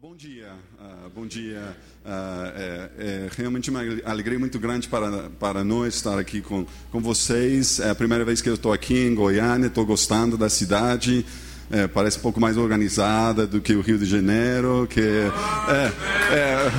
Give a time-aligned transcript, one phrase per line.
[0.00, 1.76] bom dia, uh, bom dia.
[2.02, 2.08] Uh,
[2.56, 7.78] é, é, realmente uma alegria muito grande para, para nós estar aqui com, com vocês.
[7.80, 11.26] É a primeira vez que eu estou aqui em Goiânia, estou gostando da cidade.
[11.70, 14.88] É, parece um pouco mais organizada do que o Rio de Janeiro.
[14.88, 16.72] Que, é,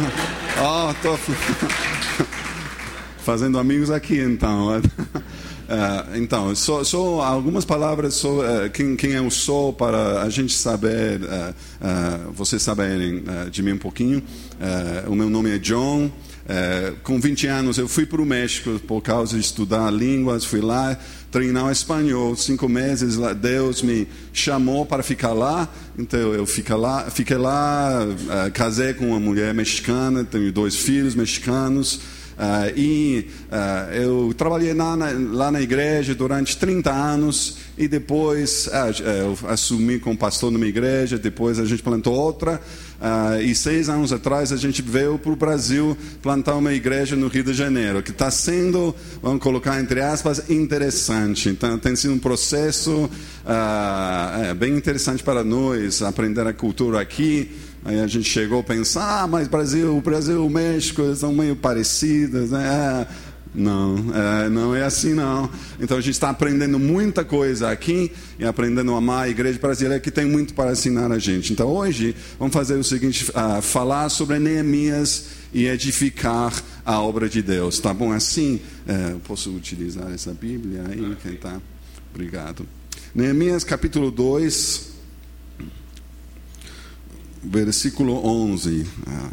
[0.59, 1.15] oh, tô
[3.23, 4.69] fazendo amigos aqui então.
[5.71, 10.51] Uh, então, só, só, algumas palavras sobre uh, quem, quem, eu sou para a gente
[10.53, 14.21] saber, uh, vocês saberem de mim um pouquinho.
[15.07, 16.11] o meu nome é John.
[17.03, 20.97] com 20 anos eu fui para o México por causa de estudar línguas, fui lá
[21.31, 22.35] treinar espanhol.
[22.35, 26.45] Cinco meses Deus me chamou para ficar lá, então eu
[26.75, 28.05] lá, fiquei lá
[28.53, 32.01] casei com uma mulher mexicana, tenho dois filhos mexicanos.
[32.41, 38.65] Uh, e uh, eu trabalhei lá na, lá na, igreja durante 30 anos e depois
[38.65, 42.59] uh, eu assumi como pastor numa igreja, depois a gente plantou outra
[43.43, 47.43] e seis anos atrás a gente veio para o Brasil plantar uma igreja no Rio
[47.43, 48.93] de Janeiro, que está sendo,
[49.23, 51.49] vamos colocar entre aspas, interessante.
[51.49, 53.09] Então tem sido um processo
[53.43, 57.49] é, bem interessante para nós aprender a cultura aqui.
[57.83, 62.51] Aí a gente chegou a pensar, ah, mas Brasil, Brasil o México são meio parecidas,
[62.51, 63.07] né?
[63.07, 65.49] É, não, é, não é assim não.
[65.79, 69.99] Então a gente está aprendendo muita coisa aqui e aprendendo a amar a igreja brasileira
[69.99, 71.51] que tem muito para ensinar a gente.
[71.51, 76.53] Então hoje vamos fazer o seguinte: uh, falar sobre Neemias e edificar
[76.85, 77.79] a obra de Deus.
[77.79, 78.61] Tá bom assim?
[78.87, 81.17] É, posso utilizar essa Bíblia aí?
[81.21, 81.59] Quem tá?
[82.13, 82.65] Obrigado.
[83.13, 84.90] Neemias capítulo 2
[87.43, 88.85] versículo 11.
[89.07, 89.29] Ah.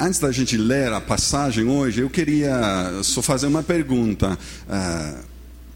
[0.00, 4.38] Antes da gente ler a passagem hoje, eu queria só fazer uma pergunta.
[4.68, 5.20] Ah,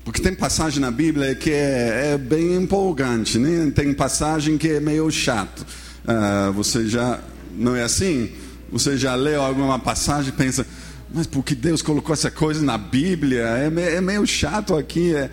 [0.05, 3.71] porque tem passagem na Bíblia que é, é, bem empolgante, né?
[3.75, 5.67] tem passagem que é meio chato.
[6.07, 7.21] Ah, você já.
[7.57, 8.33] Não é assim?
[8.71, 10.67] Você já leu alguma passagem e pensa,
[11.13, 13.43] mas por que Deus colocou essa coisa na Bíblia?
[13.43, 15.15] É, é meio chato aqui.
[15.15, 15.31] É,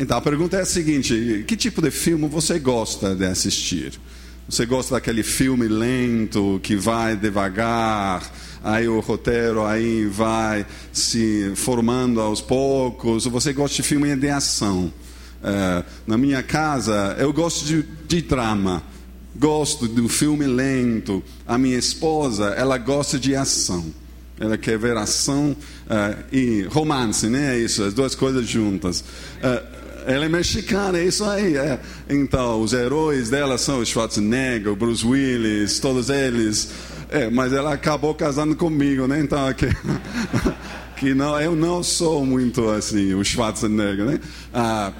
[0.00, 4.00] então a pergunta é a seguinte: que tipo de filme você gosta de assistir?
[4.48, 8.32] Você gosta daquele filme lento que vai devagar,
[8.64, 13.26] aí o roteiro aí vai se formando aos poucos?
[13.26, 14.90] Ou você gosta de filme de ação?
[15.44, 18.82] É, na minha casa eu gosto de, de drama,
[19.36, 21.22] gosto do filme lento.
[21.46, 23.84] A minha esposa ela gosta de ação.
[24.40, 27.54] Ela quer ver ação uh, e romance, né?
[27.54, 29.00] É isso, as duas coisas juntas.
[29.00, 31.56] Uh, ela é mexicana, é isso aí.
[31.56, 31.78] É.
[32.08, 36.70] Então, os heróis dela são Schwarzenegger, o Bruce Willis, todos eles.
[37.08, 39.20] É, mas ela acabou casando comigo, né?
[39.20, 39.66] Então, aqui,
[40.96, 44.20] que não, eu não sou muito assim, o Schwarzenegger, né?
[44.54, 44.92] Ah,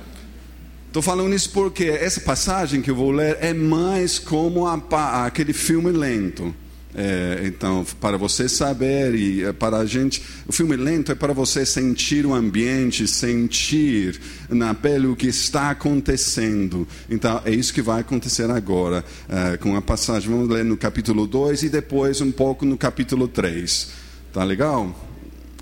[0.90, 5.52] Estou falando isso porque essa passagem que eu vou ler é mais como a, aquele
[5.52, 6.52] filme lento.
[6.94, 11.32] É, então, para você saber e é, para a gente, o filme lento é para
[11.32, 16.86] você sentir o ambiente, sentir na pele o que está acontecendo.
[17.08, 20.28] Então, é isso que vai acontecer agora é, com a passagem.
[20.28, 23.88] Vamos ler no capítulo 2 e depois um pouco no capítulo 3.
[24.32, 25.08] Tá legal?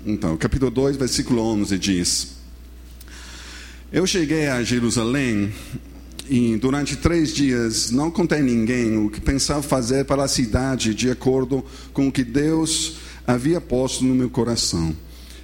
[0.05, 2.35] Então, capítulo 2, versículo 11 diz:
[3.91, 5.53] Eu cheguei a Jerusalém
[6.29, 10.93] e durante três dias não contei a ninguém o que pensava fazer para a cidade
[10.93, 14.95] de acordo com o que Deus havia posto no meu coração.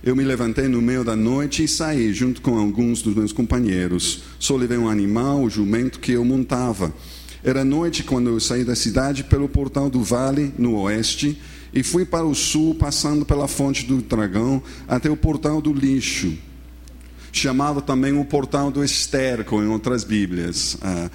[0.04, 4.22] Eu me levantei no meio da noite e saí junto com alguns dos meus companheiros.
[4.38, 6.94] Só levei um animal, o jumento que eu montava.
[7.44, 11.42] Era noite quando eu saí da cidade pelo portal do vale, no oeste,
[11.74, 16.38] e fui para o sul, passando pela fonte do dragão até o portal do lixo
[17.40, 20.78] chamado também o portal do esterco em outras Bíblias.
[20.82, 21.10] Ah,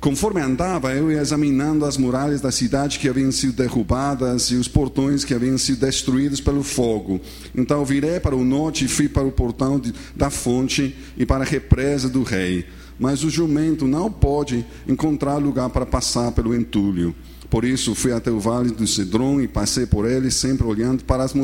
[0.00, 4.68] conforme andava, eu ia examinando as muralhas da cidade que haviam sido derrubadas e os
[4.68, 7.20] portões que haviam sido destruídos pelo fogo.
[7.54, 11.44] Então virei para o norte e fui para o portão de, da fonte e para
[11.44, 12.66] a represa do rei.
[12.98, 17.14] Mas o jumento não pode encontrar lugar para passar pelo entulho.
[17.50, 21.24] Por isso fui até o vale do Cedron e passei por ele, sempre olhando para
[21.24, 21.34] as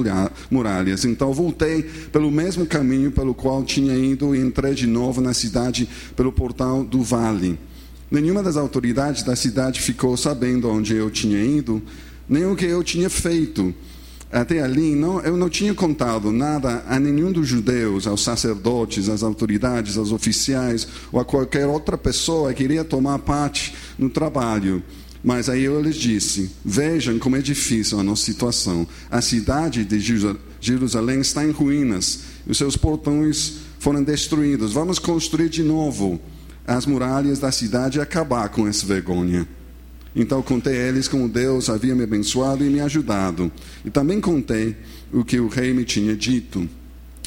[0.48, 1.04] muralhas.
[1.04, 1.82] Então voltei
[2.12, 6.84] pelo mesmo caminho pelo qual tinha ido e entrei de novo na cidade pelo portal
[6.84, 7.58] do vale.
[8.08, 11.82] Nenhuma das autoridades da cidade ficou sabendo onde eu tinha ido,
[12.28, 13.74] nem o que eu tinha feito.
[14.30, 19.24] Até ali, não, eu não tinha contado nada a nenhum dos judeus, aos sacerdotes, às
[19.24, 24.82] autoridades, aos oficiais ou a qualquer outra pessoa que iria tomar parte no trabalho.
[25.26, 28.86] Mas aí eu lhes disse: Vejam como é difícil a nossa situação.
[29.10, 30.00] A cidade de
[30.60, 34.72] Jerusalém está em ruínas, os seus portões foram destruídos.
[34.72, 36.20] Vamos construir de novo
[36.64, 39.48] as muralhas da cidade e acabar com essa vergonha.
[40.14, 43.50] Então contei a eles como Deus havia me abençoado e me ajudado.
[43.84, 44.76] E também contei
[45.12, 46.68] o que o rei me tinha dito.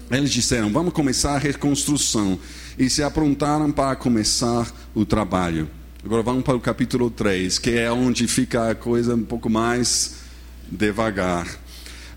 [0.10, 2.40] Eles disseram: Vamos começar a reconstrução.
[2.78, 5.70] E se aprontaram para começar o trabalho.
[6.04, 10.16] Agora vamos para o capítulo 3, que é onde fica a coisa um pouco mais
[10.72, 11.46] devagar.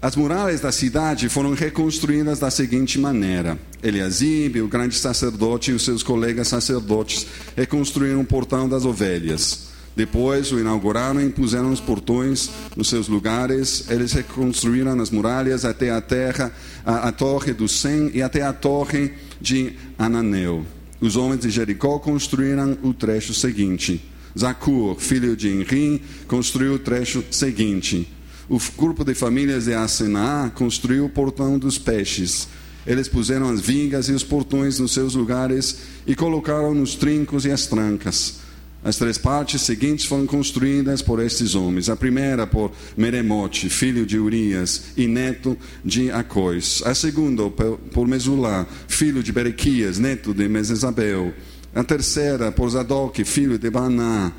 [0.01, 5.85] As muralhas da cidade foram reconstruídas da seguinte maneira: Eliasibe, o grande sacerdote, e os
[5.85, 7.27] seus colegas sacerdotes
[7.57, 9.73] reconstruíram o portão das ovelhas.
[9.97, 13.91] Depois o inauguraram e puseram os portões nos seus lugares.
[13.91, 16.53] Eles reconstruíram as muralhas até a terra,
[16.87, 20.65] a, a torre do Sem e até a torre de Ananeu.
[21.03, 24.01] Os homens de Jericó construíram o trecho seguinte.
[24.39, 28.09] Zacur, filho de Enrim, construiu o trecho seguinte.
[28.49, 32.47] O grupo de famílias de Asená construiu o portão dos peixes.
[32.87, 37.51] Eles puseram as vigas e os portões nos seus lugares e colocaram nos trincos e
[37.51, 38.42] as trancas.
[38.85, 41.89] As três partes seguintes foram construídas por estes homens.
[41.89, 46.83] A primeira por Meremote, filho de Urias e neto de Acós.
[46.85, 51.33] A segunda por Mesulá, filho de Berequias, neto de Mesesabel.
[51.73, 54.33] A terceira por Zadok, filho de Baná.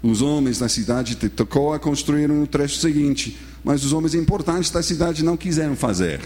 [0.00, 4.82] Os homens da cidade de Tecoa construíram o trecho seguinte, mas os homens importantes da
[4.82, 6.20] cidade não quiseram fazer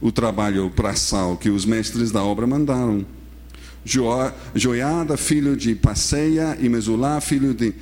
[0.00, 3.04] o trabalho braçal que os mestres da obra mandaram.
[4.54, 7.72] Joiada, filho de Passeia, e Mesulá, filho de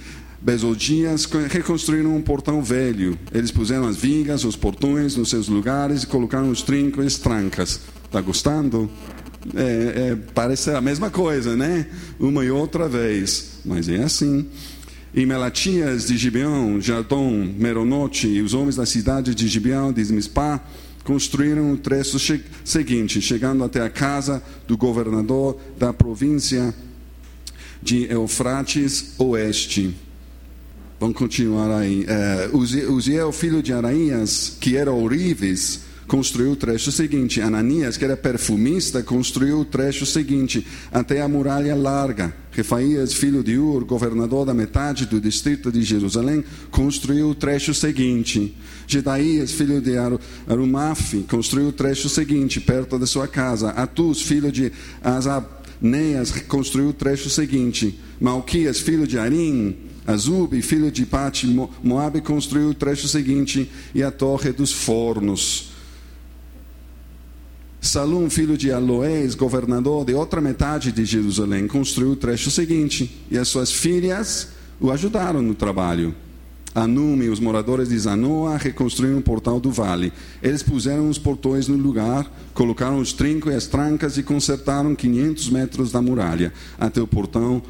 [0.41, 3.19] Bezodias, reconstruíram um portão velho.
[3.33, 7.17] Eles puseram as vigas, os portões nos seus lugares e colocaram os trincos e as
[7.17, 7.81] trancas.
[8.05, 8.91] Está gostando?
[9.55, 9.63] É,
[10.13, 11.87] é, parece a mesma coisa, né?
[12.21, 13.61] Uma e outra vez.
[13.65, 14.47] Mas é assim.
[15.15, 20.61] E Melatias de Gibeão, Jardom, Meronote e os homens da cidade de Gibeão, de Mispá,
[21.05, 22.19] construíram o trecho
[22.65, 26.75] seguinte, chegando até a casa do governador da província
[27.83, 29.95] de Eufrates Oeste.
[30.99, 32.07] Vamos continuar aí.
[32.09, 37.41] É, Uziel, filho de Araías, que era Orives, construiu o trecho seguinte.
[37.41, 42.35] Ananias, que era perfumista, construiu o trecho seguinte, até a muralha larga.
[42.51, 48.57] Refaías, filho de Ur, governador da metade do distrito de Jerusalém, construiu o trecho seguinte.
[48.87, 49.95] Gedaías, filho de
[50.47, 53.71] Arumaf, construiu o trecho seguinte, perto da sua casa.
[53.71, 54.71] Atus, filho de
[55.03, 57.99] Azabneias, construiu o trecho seguinte.
[58.21, 61.47] Malquias, filho de Arim, Azub, filho de Pati,
[61.83, 65.74] Moabe, construiu o trecho seguinte, e a torre dos fornos.
[67.85, 73.37] Salum, filho de Aloés, governador de outra metade de Jerusalém, construiu o trecho seguinte, e
[73.37, 74.49] as suas filhas
[74.81, 76.15] o ajudaram no trabalho.
[76.75, 80.15] Anum e os moradores de Zanoa reconstruíram o portal do vale.
[80.43, 85.51] Eles puseram os portões no lugar, colocaram os trincos e as trancas e consertaram 500
[85.51, 87.63] metros da muralha, até o portão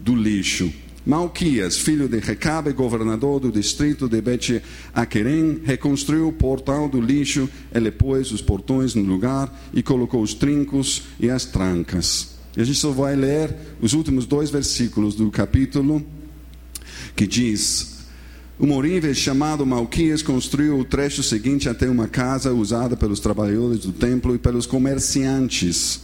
[0.00, 0.70] do lixo.
[1.04, 4.62] Malquias, filho de Recabe, governador do distrito de Bet
[4.94, 10.34] Aquerem, reconstruiu o portal do lixo, ele pôs os portões no lugar e colocou os
[10.34, 12.34] trincos e as trancas.
[12.54, 16.04] E a gente só vai ler os últimos dois versículos do capítulo,
[17.16, 18.00] que diz:
[18.58, 23.92] O morível chamado Malquias construiu o trecho seguinte até uma casa usada pelos trabalhadores do
[23.92, 26.02] templo e pelos comerciantes.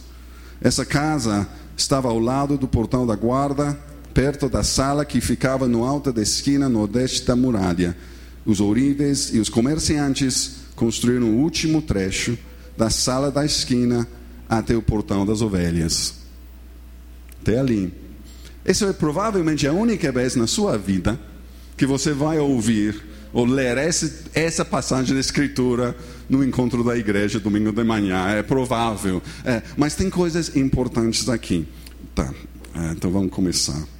[0.59, 3.77] Essa casa estava ao lado do portão da guarda
[4.17, 7.95] perto da sala que ficava no alto da esquina nordeste da muralha.
[8.43, 12.35] Os ourives e os comerciantes construíram o último trecho
[12.75, 14.07] da sala da esquina
[14.49, 16.15] até o portão das ovelhas.
[17.43, 17.93] Até ali.
[18.65, 21.19] Essa é provavelmente a única vez na sua vida
[21.77, 22.99] que você vai ouvir
[23.31, 25.95] ou ler essa, essa passagem da Escritura
[26.27, 28.29] no encontro da igreja domingo de manhã.
[28.29, 29.21] É provável.
[29.45, 31.67] É, mas tem coisas importantes aqui.
[32.15, 32.33] Tá,
[32.73, 33.96] é, então vamos começar.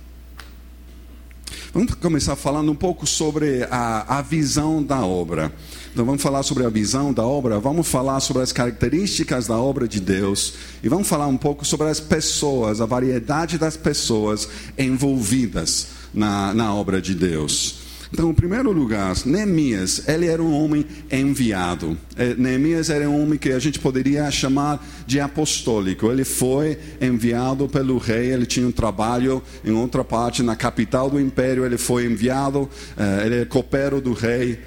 [1.77, 5.53] Vamos começar falando um pouco sobre a, a visão da obra.
[5.93, 9.87] Então vamos falar sobre a visão da obra, vamos falar sobre as características da obra
[9.87, 15.89] de Deus e vamos falar um pouco sobre as pessoas, a variedade das pessoas envolvidas
[16.11, 17.86] na, na obra de Deus.
[18.11, 21.97] Então, em primeiro lugar, Neemias, ele era um homem enviado.
[22.15, 26.11] É, Neemias era um homem que a gente poderia chamar de apostólico.
[26.11, 31.19] Ele foi enviado pelo rei, ele tinha um trabalho em outra parte, na capital do
[31.19, 34.59] império, ele foi enviado, é, ele é copeiro do rei,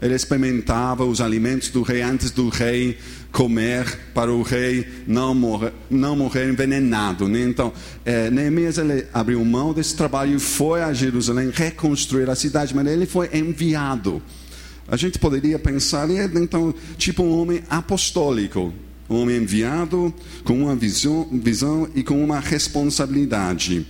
[0.00, 2.96] ele experimentava os alimentos do rei antes do rei
[3.32, 7.28] comer, para o rei não morrer, não morrer envenenado.
[7.28, 7.42] Né?
[7.42, 7.72] Então,
[8.04, 12.86] é, Neemias ele abriu mão desse trabalho e foi a Jerusalém reconstruir a cidade, mas
[12.86, 14.22] ele foi enviado.
[14.86, 18.72] A gente poderia pensar, então, tipo um homem apostólico,
[19.08, 20.12] um homem enviado
[20.44, 23.86] com uma visão, visão e com uma responsabilidade.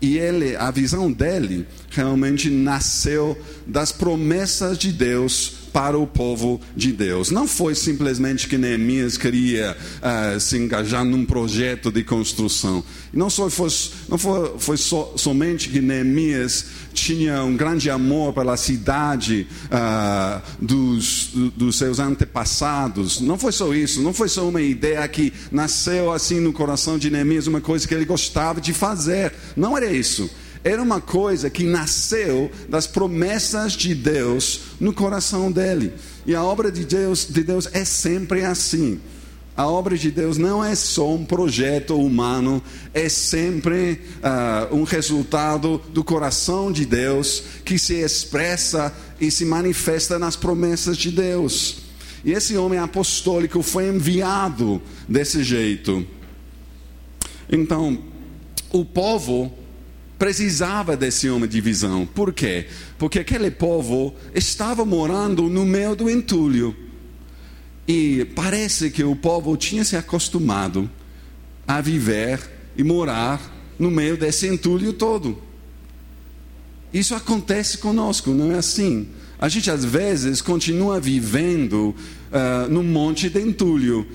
[0.00, 6.92] E ele, a visão dele realmente nasceu das promessas de Deus para o povo de
[6.92, 7.30] Deus.
[7.30, 12.82] Não foi simplesmente que Neemias queria uh, se engajar num projeto de construção.
[13.12, 13.68] Não, só foi,
[14.08, 21.30] não foi, foi so, somente que Neemias tinha um grande amor pela cidade uh, dos,
[21.56, 23.20] dos seus antepassados.
[23.20, 24.02] Não foi só isso.
[24.02, 27.94] Não foi só uma ideia que nasceu assim no coração de Neemias, uma coisa que
[27.94, 29.32] ele gostava de fazer.
[29.56, 30.28] Não era isso
[30.64, 35.92] era uma coisa que nasceu das promessas de Deus no coração dele.
[36.26, 39.00] E a obra de Deus, de Deus é sempre assim.
[39.56, 42.62] A obra de Deus não é só um projeto humano,
[42.94, 50.16] é sempre uh, um resultado do coração de Deus que se expressa e se manifesta
[50.16, 51.78] nas promessas de Deus.
[52.24, 56.06] E esse homem apostólico foi enviado desse jeito.
[57.50, 57.98] Então,
[58.70, 59.52] o povo
[60.18, 62.04] precisava desse homem de visão.
[62.04, 62.66] Por quê?
[62.98, 66.74] Porque aquele povo estava morando no meio do entulho.
[67.86, 70.90] E parece que o povo tinha se acostumado
[71.66, 72.40] a viver
[72.76, 73.40] e morar
[73.78, 75.40] no meio desse entulho todo.
[76.92, 79.08] Isso acontece conosco, não é assim?
[79.38, 81.94] A gente às vezes continua vivendo
[82.32, 84.06] uh, num monte de entulho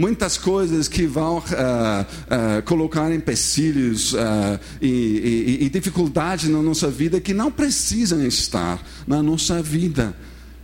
[0.00, 6.88] muitas coisas que vão uh, uh, colocar empecilhos uh, e, e, e dificuldades na nossa
[6.88, 10.16] vida que não precisam estar na nossa vida.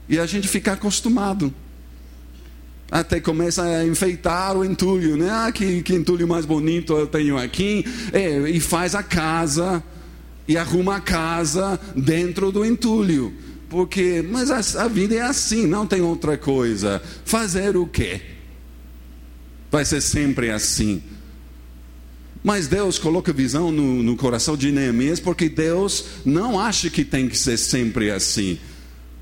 [0.09, 1.53] E a gente fica acostumado.
[2.91, 5.29] Até começa a enfeitar o entulho, né?
[5.31, 7.85] Ah, que, que entulho mais bonito eu tenho aqui.
[8.13, 9.83] É, e faz a casa,
[10.49, 13.35] e arruma a casa dentro do entulho.
[13.69, 17.03] Porque, mas a, a vida é assim, não tem outra coisa.
[17.25, 18.36] Fazer o quê?
[19.77, 21.03] Vai ser sempre assim.
[22.43, 27.29] Mas Deus coloca visão no, no coração de Neemias porque Deus não acha que tem
[27.29, 28.59] que ser sempre assim.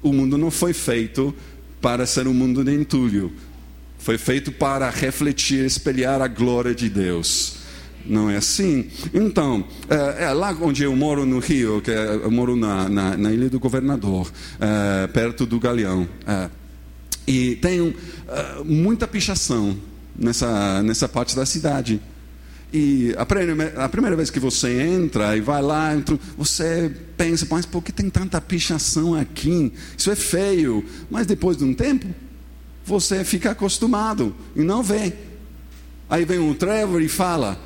[0.00, 1.34] O mundo não foi feito
[1.80, 3.32] para ser um mundo de entulho.
[3.98, 7.56] Foi feito para refletir, espelhar a glória de Deus.
[8.06, 8.88] Não é assim?
[9.12, 13.16] Então, é, é lá onde eu moro no Rio, que é, eu moro na, na,
[13.16, 14.30] na Ilha do Governador,
[14.60, 16.08] é, perto do Galeão.
[16.24, 16.48] É,
[17.26, 17.92] e tem
[18.28, 19.76] é, muita pichação
[20.16, 22.00] nessa, nessa parte da cidade.
[22.72, 25.90] E a primeira, a primeira vez que você entra e vai lá,
[26.36, 29.72] você pensa, mas por que tem tanta pichação aqui?
[29.96, 30.84] Isso é feio.
[31.08, 32.08] Mas depois de um tempo,
[32.84, 35.12] você fica acostumado e não vê.
[36.10, 37.56] Aí vem o Trevor e fala: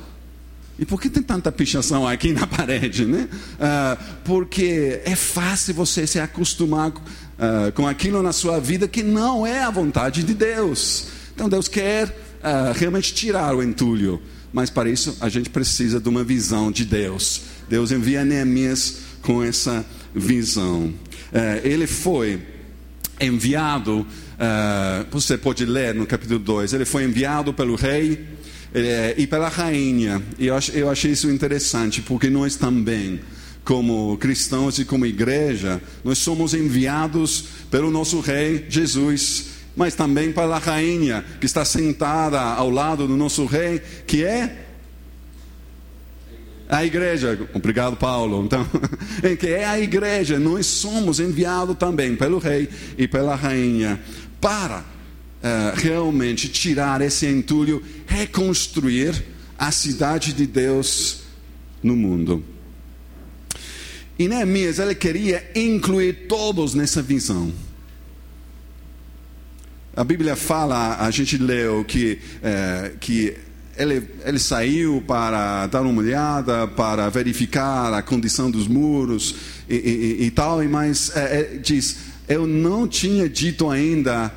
[0.77, 3.05] e por que tem tanta pichação aqui na parede?
[3.05, 3.27] Né?
[3.59, 6.93] Ah, porque é fácil você se acostumar
[7.37, 11.07] ah, com aquilo na sua vida que não é a vontade de Deus.
[11.33, 14.21] Então Deus quer uh, realmente tirar o entulho.
[14.51, 17.41] Mas para isso a gente precisa de uma visão de Deus.
[17.69, 20.85] Deus envia Neemias com essa visão.
[21.31, 22.41] Uh, ele foi
[23.21, 28.39] enviado, uh, você pode ler no capítulo 2, ele foi enviado pelo rei
[29.17, 30.21] e pela rainha.
[30.37, 33.19] E eu, eu achei isso interessante, porque nós também
[33.69, 40.57] como cristãos e como igreja, nós somos enviados pelo nosso Rei Jesus mas também para
[40.57, 44.65] a rainha que está sentada ao lado do nosso rei, que é
[46.67, 47.47] a igreja.
[47.53, 48.43] Obrigado, Paulo.
[48.43, 48.67] Então,
[49.39, 50.37] que é a igreja.
[50.37, 52.67] Nós somos enviados também pelo rei
[52.97, 53.97] e pela rainha
[54.41, 54.85] para uh,
[55.75, 59.23] realmente tirar esse entulho, reconstruir
[59.57, 61.21] a cidade de Deus
[61.81, 62.43] no mundo.
[64.19, 67.68] E Neemias, ele queria incluir todos nessa visão.
[69.95, 73.35] A Bíblia fala, a gente leu que, é, que
[73.75, 79.35] ele, ele saiu para dar uma olhada, para verificar a condição dos muros
[79.69, 84.31] e, e, e tal, mas é, é, diz: Eu não tinha dito ainda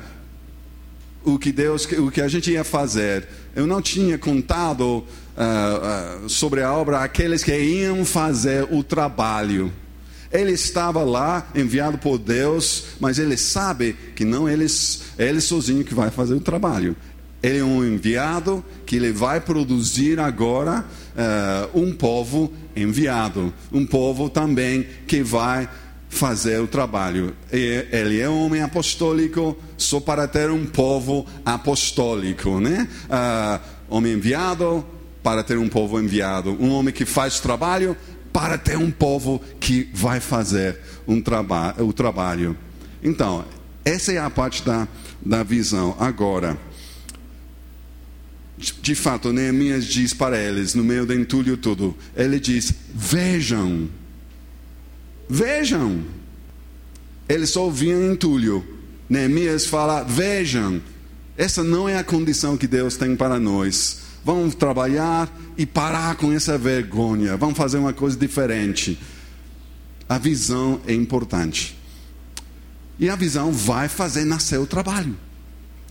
[1.25, 3.27] o que Deus, o que a gente ia fazer.
[3.55, 9.71] Eu não tinha contado uh, uh, sobre a obra aqueles que iam fazer o trabalho.
[10.33, 14.65] Ele estava lá, enviado por Deus, mas ele sabe que não ele,
[15.19, 16.95] ele sozinho que vai fazer o trabalho.
[17.43, 24.27] Ele é um enviado que ele vai produzir agora uh, um povo enviado, um povo
[24.29, 25.69] também que vai
[26.09, 27.35] fazer o trabalho.
[27.51, 32.87] Ele é um homem apostólico só para ter um povo apostólico, né?
[33.05, 33.59] Uh,
[33.97, 34.85] homem enviado
[35.21, 37.95] para ter um povo enviado, um homem que faz trabalho
[38.33, 42.57] para ter um povo que vai fazer um traba o trabalho.
[43.03, 43.45] Então,
[43.85, 44.87] essa é a parte da,
[45.23, 45.95] da visão.
[45.99, 46.57] Agora,
[48.57, 53.87] de fato, Neemias diz para eles, no meio do entulho tudo, ele diz: Vejam,
[55.29, 56.03] vejam.
[57.27, 58.65] Eles só ouviam entulho.
[59.09, 60.81] Neemias fala: Vejam,
[61.37, 64.02] essa não é a condição que Deus tem para nós.
[64.23, 67.35] Vamos trabalhar e parar com essa vergonha.
[67.35, 68.97] Vamos fazer uma coisa diferente.
[70.07, 71.77] A visão é importante.
[72.97, 75.17] E a visão vai fazer nascer o trabalho.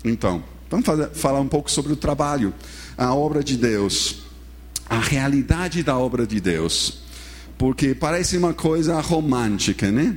[0.05, 2.55] Então, vamos fazer, falar um pouco sobre o trabalho,
[2.97, 4.23] a obra de Deus,
[4.89, 7.03] a realidade da obra de Deus.
[7.59, 10.17] Porque parece uma coisa romântica, né?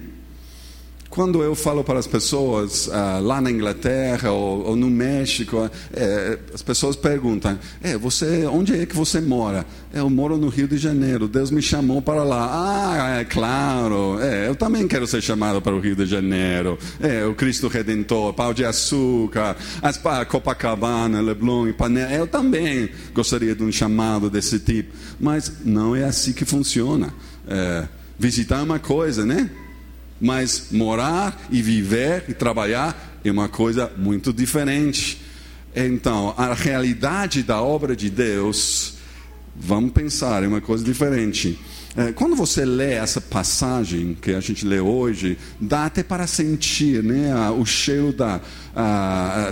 [1.15, 6.37] Quando eu falo para as pessoas uh, lá na Inglaterra ou, ou no México, é,
[6.53, 9.65] as pessoas perguntam: é, você, onde é que você mora?
[9.93, 11.29] Eu moro no Rio de Janeiro.
[11.29, 12.49] Deus me chamou para lá.
[12.51, 14.19] Ah, é claro.
[14.19, 16.77] É, eu também quero ser chamado para o Rio de Janeiro.
[16.99, 22.11] É, o Cristo Redentor, Pau de Açúcar, as Copacabana, Leblon, Ipanema.
[22.11, 24.93] Eu também gostaria de um chamado desse tipo.
[25.17, 27.13] Mas não é assim que funciona.
[27.47, 27.87] É,
[28.19, 29.49] visitar é uma coisa, né?
[30.19, 35.21] Mas morar e viver e trabalhar é uma coisa muito diferente.
[35.75, 38.93] Então, a realidade da obra de Deus,
[39.55, 41.59] vamos pensar, é uma coisa diferente.
[41.97, 47.01] É, quando você lê essa passagem que a gente lê hoje, dá até para sentir
[47.01, 48.41] né, o cheiro da,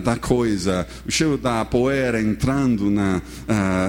[0.04, 3.22] da coisa, o cheiro da poeira entrando na,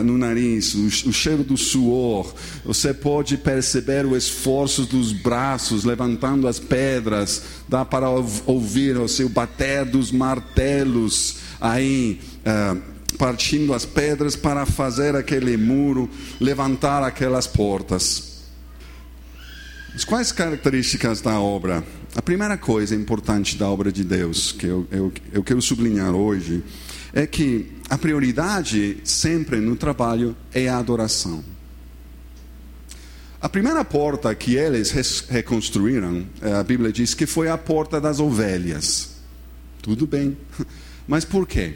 [0.04, 2.32] no nariz, o, o cheiro do suor.
[2.64, 9.28] Você pode perceber o esforço dos braços levantando as pedras, dá para ouvir o seu
[9.28, 12.20] bater dos martelos aí.
[13.18, 16.08] partindo as pedras para fazer aquele muro,
[16.40, 18.34] levantar aquelas portas.
[20.02, 21.84] Quais características da obra?
[22.16, 26.64] A primeira coisa importante da obra de Deus, que eu, eu, eu quero sublinhar hoje,
[27.12, 31.44] é que a prioridade sempre no trabalho é a adoração.
[33.40, 34.90] A primeira porta que eles
[35.28, 39.10] reconstruíram, eh, a Bíblia diz que foi a porta das ovelhas.
[39.80, 40.36] Tudo bem.
[41.07, 41.74] Mas por quê?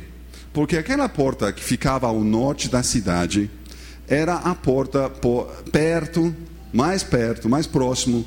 [0.53, 3.49] Porque aquela porta que ficava ao norte da cidade
[4.09, 5.09] era a porta
[5.71, 6.35] perto
[6.73, 8.25] mais perto, mais próximo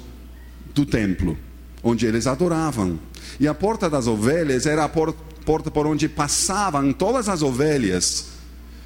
[0.74, 1.38] do templo,
[1.84, 3.00] onde eles adoravam.
[3.40, 8.28] E a porta das ovelhas era a porta por onde passavam todas as ovelhas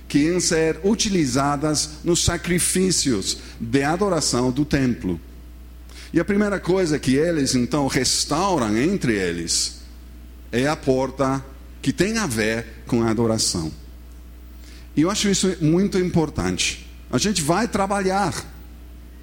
[0.07, 5.19] que iam ser utilizadas nos sacrifícios de adoração do templo.
[6.13, 9.81] E a primeira coisa que eles então restauram entre eles
[10.51, 11.43] é a porta
[11.81, 13.71] que tem a ver com a adoração.
[14.95, 16.89] E eu acho isso muito importante.
[17.11, 18.33] A gente vai trabalhar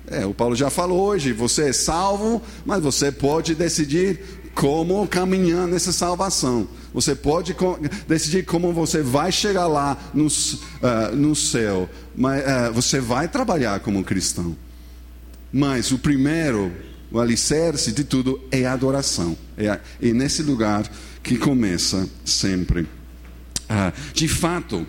[0.06, 4.20] é, o Paulo já falou hoje: você é salvo, mas você pode decidir
[4.54, 6.68] como caminhar nessa salvação.
[6.92, 7.56] Você pode
[8.06, 11.88] decidir como você vai chegar lá no, uh, no céu.
[12.14, 14.54] Mas uh, você vai trabalhar como cristão.
[15.50, 16.72] Mas o primeiro,
[17.10, 19.36] o alicerce de tudo é a adoração.
[19.56, 19.66] É,
[20.02, 20.84] é nesse lugar
[21.22, 22.82] que começa sempre.
[22.82, 24.86] Uh, de fato,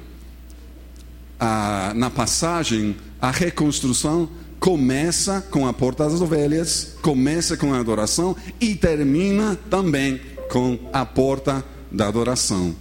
[1.96, 4.30] na passagem, a reconstrução
[4.64, 11.06] começa com a porta das ovelhas, começa com a adoração e termina também com a
[11.06, 12.74] porta da adoração.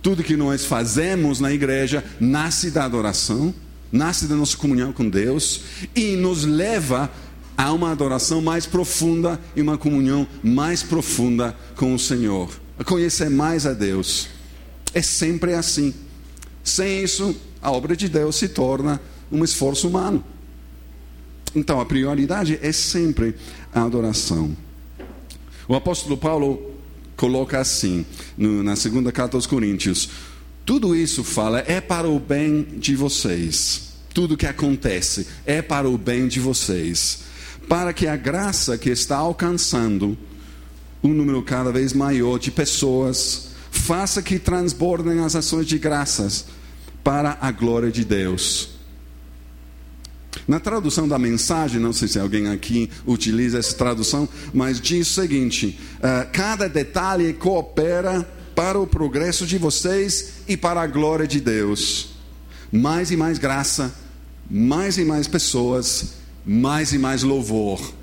[0.00, 3.52] Tudo que nós fazemos na igreja nasce da adoração,
[3.90, 5.62] nasce da nossa comunhão com Deus
[5.92, 7.10] e nos leva
[7.58, 13.28] a uma adoração mais profunda e uma comunhão mais profunda com o Senhor, a conhecer
[13.28, 14.28] mais a Deus.
[14.94, 15.92] É sempre assim.
[16.62, 19.00] Sem isso, a obra de Deus se torna
[19.32, 20.24] um esforço humano.
[21.54, 23.34] Então, a prioridade é sempre
[23.74, 24.56] a adoração.
[25.68, 26.72] O apóstolo Paulo
[27.16, 28.04] coloca assim,
[28.36, 30.08] no, na segunda carta aos Coríntios:
[30.64, 33.92] tudo isso fala é para o bem de vocês.
[34.14, 37.20] Tudo que acontece é para o bem de vocês,
[37.68, 40.16] para que a graça que está alcançando
[41.02, 46.44] um número cada vez maior de pessoas faça que transbordem as ações de graças
[47.02, 48.71] para a glória de Deus.
[50.46, 55.20] Na tradução da mensagem, não sei se alguém aqui utiliza essa tradução, mas diz o
[55.20, 61.40] seguinte: uh, cada detalhe coopera para o progresso de vocês e para a glória de
[61.40, 62.10] Deus.
[62.70, 63.94] Mais e mais graça,
[64.50, 66.14] mais e mais pessoas,
[66.44, 68.01] mais e mais louvor.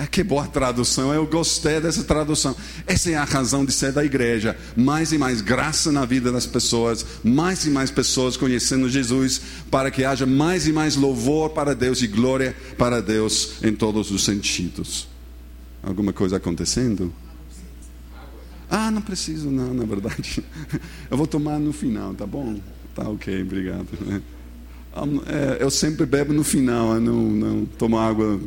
[0.00, 2.56] É que boa tradução, eu gostei dessa tradução.
[2.86, 4.56] Essa é a razão de ser da igreja.
[4.74, 9.90] Mais e mais graça na vida das pessoas, mais e mais pessoas conhecendo Jesus, para
[9.90, 14.24] que haja mais e mais louvor para Deus e glória para Deus em todos os
[14.24, 15.06] sentidos.
[15.82, 17.12] Alguma coisa acontecendo?
[18.70, 20.42] Ah, não preciso, não, na verdade.
[21.10, 22.58] Eu vou tomar no final, tá bom?
[22.94, 23.86] Tá ok, obrigado.
[25.28, 28.40] É, eu sempre bebo no final, eu não, não tomo água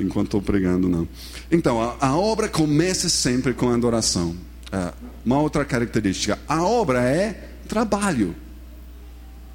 [0.00, 1.08] enquanto estou pregando, não.
[1.50, 4.36] Então, a, a, obra começa sempre com adoração.
[4.70, 4.92] É,
[5.24, 8.34] uma outra característica: a obra é trabalho.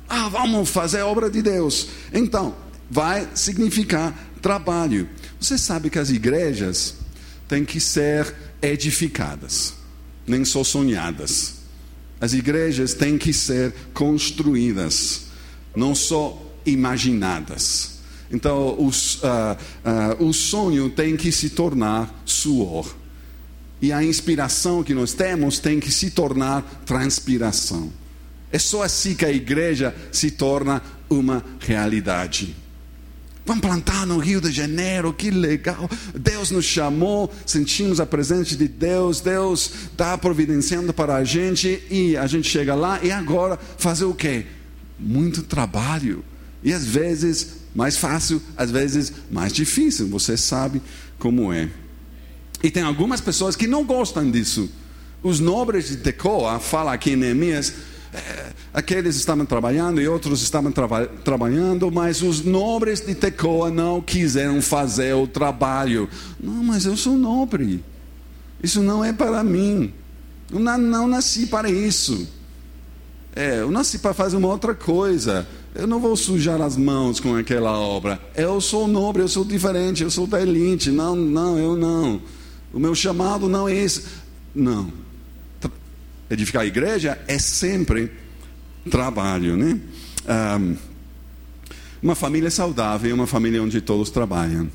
[0.09, 1.89] Ah, vamos fazer a obra de Deus.
[2.13, 2.55] Então,
[2.89, 5.09] vai significar trabalho.
[5.39, 6.95] Você sabe que as igrejas
[7.47, 9.73] têm que ser edificadas,
[10.25, 11.55] nem só sonhadas.
[12.19, 15.27] As igrejas têm que ser construídas,
[15.75, 17.96] não só imaginadas.
[18.31, 19.57] Então, os, uh,
[20.19, 22.93] uh, o sonho tem que se tornar suor.
[23.81, 27.91] E a inspiração que nós temos tem que se tornar transpiração.
[28.51, 32.55] É só assim que a igreja se torna uma realidade.
[33.45, 35.89] Vamos plantar no Rio de Janeiro, que legal.
[36.13, 42.17] Deus nos chamou, sentimos a presença de Deus, Deus está providenciando para a gente e
[42.17, 44.45] a gente chega lá e agora fazer o quê?
[44.99, 46.25] Muito trabalho.
[46.61, 50.81] E às vezes mais fácil, às vezes mais difícil, você sabe
[51.19, 51.69] como é.
[52.63, 54.67] E tem algumas pessoas que não gostam disso.
[55.21, 57.71] Os nobres de Tecoa, fala aqui em Neemias,
[58.11, 64.01] é, aqueles estavam trabalhando e outros estavam trava trabalhando, mas os nobres de Tecoa não
[64.01, 66.09] quiseram fazer o trabalho.
[66.39, 67.85] Não, mas eu sou nobre.
[68.63, 69.93] Isso não é para mim.
[70.51, 72.27] Eu não, não nasci para isso.
[73.35, 75.47] É, eu nasci para fazer uma outra coisa.
[75.77, 78.19] Eu não vou sujar as mãos com aquela obra.
[78.35, 80.89] Eu sou nobre, eu sou diferente, eu sou da elite.
[80.89, 82.21] Não, não, eu não.
[82.73, 84.03] O meu chamado não é esse.
[84.53, 84.91] Não
[86.29, 88.11] edificar a igreja é sempre
[88.89, 89.79] trabalho, né?
[90.59, 90.75] Um,
[92.01, 94.69] uma família saudável é uma família onde todos trabalham.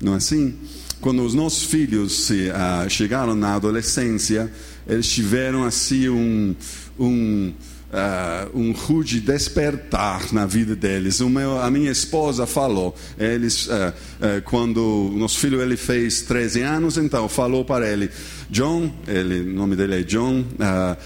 [0.00, 0.54] Não é assim?
[1.00, 4.52] Quando os nossos filhos se, uh, chegaram na adolescência,
[4.86, 6.54] eles tiveram assim um,
[6.98, 7.52] um
[7.92, 11.20] uh, um rude despertar na vida deles.
[11.20, 16.98] Meu, a minha esposa falou, eles, uh, uh, quando nosso filho ele fez 13 anos,
[16.98, 18.10] então falou para ele,
[18.50, 20.44] John, ele, o nome dele é John,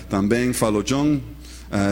[0.09, 1.21] também falou, John,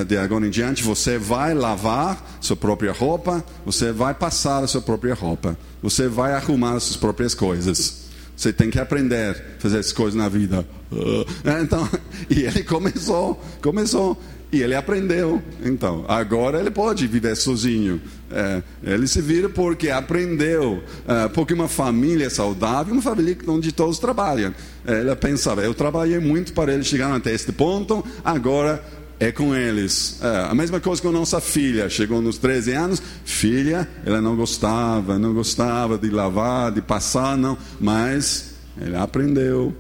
[0.07, 4.81] de agora em diante, você vai lavar sua própria roupa, você vai passar a sua
[4.81, 8.01] própria roupa, você vai arrumar as suas próprias coisas.
[8.37, 10.65] Você tem que aprender a fazer essas coisas na vida.
[11.63, 11.89] Então,
[12.29, 14.21] e ele começou, começou.
[14.53, 15.41] E ele aprendeu.
[15.65, 18.01] Então, agora ele pode viver sozinho.
[18.31, 20.83] É, ele se vira porque aprendeu.
[21.07, 24.53] É, porque uma família saudável, uma família onde todos trabalham.
[24.85, 28.83] É, ele pensava, eu trabalhei muito para eles chegarem até este ponto, agora
[29.21, 30.19] é com eles.
[30.21, 31.89] É, a mesma coisa com a nossa filha.
[31.89, 37.57] Chegou nos 13 anos, filha, ela não gostava, não gostava de lavar, de passar, não.
[37.79, 39.73] Mas ele aprendeu.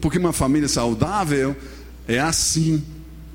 [0.00, 1.54] Porque uma família saudável
[2.06, 2.82] é assim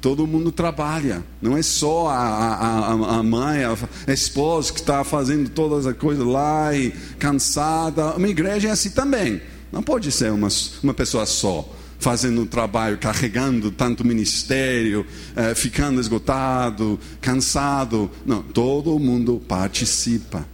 [0.02, 5.50] Todo mundo trabalha, não é só a, a, a mãe, a esposa que está fazendo
[5.50, 8.16] todas as coisas lá e cansada.
[8.16, 9.42] Uma igreja é assim também.
[9.72, 10.48] Não pode ser uma,
[10.82, 11.68] uma pessoa só,
[12.00, 18.10] fazendo um trabalho, carregando tanto ministério, eh, ficando esgotado, cansado.
[18.26, 20.46] Não, todo mundo participa.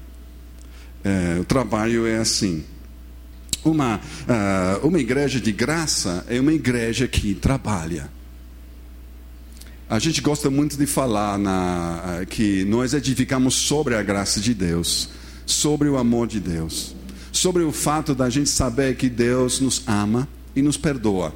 [1.03, 2.63] Eh, o trabalho é assim.
[3.63, 8.12] Uma, uh, uma igreja de graça é uma igreja que trabalha.
[9.87, 15.09] A gente gosta muito de falar na, que nós edificamos sobre a graça de Deus,
[15.45, 16.95] sobre o amor de Deus,
[17.31, 21.35] sobre o fato da gente saber que Deus nos ama e nos perdoa,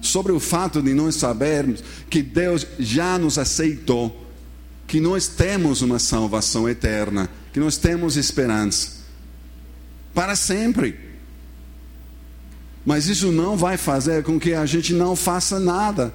[0.00, 4.26] sobre o fato de nós sabermos que Deus já nos aceitou,
[4.86, 8.92] que nós temos uma salvação eterna, que nós temos esperança
[10.14, 10.98] para sempre.
[12.82, 16.14] Mas isso não vai fazer com que a gente não faça nada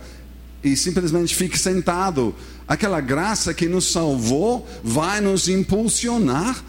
[0.65, 2.33] e simplesmente fique sentado.
[2.67, 6.63] Aquela graça que nos salvou vai nos impulsionar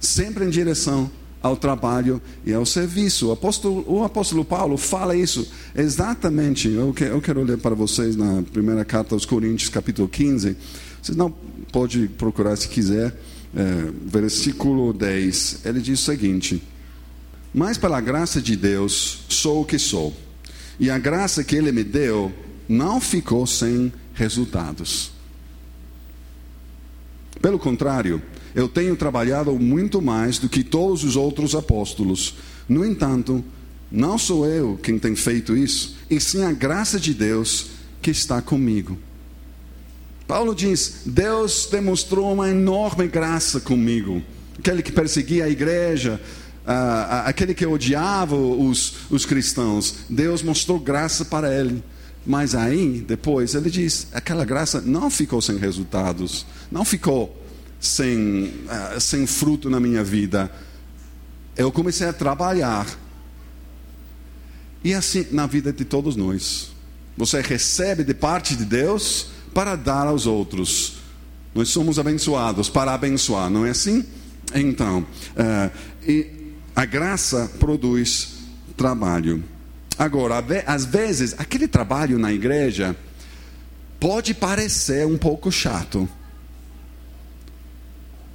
[0.00, 1.10] sempre em direção
[1.42, 3.28] ao trabalho e ao serviço.
[3.28, 5.46] O apóstolo, o apóstolo Paulo fala isso
[5.76, 6.68] exatamente.
[6.68, 10.56] Eu, que, eu quero ler para vocês na primeira carta aos Coríntios, capítulo 15.
[11.02, 11.30] Vocês não
[11.70, 13.14] pode procurar se quiser.
[13.54, 15.60] É, versículo 10.
[15.64, 16.62] Ele diz o seguinte:
[17.52, 20.14] Mas pela graça de Deus sou o que sou,
[20.78, 22.30] e a graça que Ele me deu
[22.68, 25.10] não ficou sem resultados.
[27.40, 28.20] Pelo contrário,
[28.54, 32.34] eu tenho trabalhado muito mais do que todos os outros apóstolos.
[32.68, 33.44] No entanto,
[33.90, 37.68] não sou eu quem tem feito isso, e sim a graça de Deus
[38.02, 38.98] que está comigo.
[40.26, 44.22] Paulo diz: Deus demonstrou uma enorme graça comigo.
[44.58, 46.20] Aquele que perseguia a igreja,
[47.24, 51.82] aquele que odiava os, os cristãos, Deus mostrou graça para ele
[52.28, 57.34] Mas aí, depois, ele diz: aquela graça não ficou sem resultados, não ficou
[57.80, 60.52] sem, uh, sem fruto na minha vida.
[61.56, 62.86] Eu comecei a trabalhar.
[64.84, 66.70] E assim na vida de todos nós.
[67.16, 70.98] Você recebe de parte de Deus para dar aos outros.
[71.54, 74.04] Nós somos abençoados para abençoar, não é assim?
[74.54, 75.70] Então, uh,
[76.06, 78.34] e a graça produz
[78.76, 79.42] trabalho.
[79.98, 82.94] Agora, às vezes, aquele trabalho na igreja
[83.98, 86.08] pode parecer um pouco chato.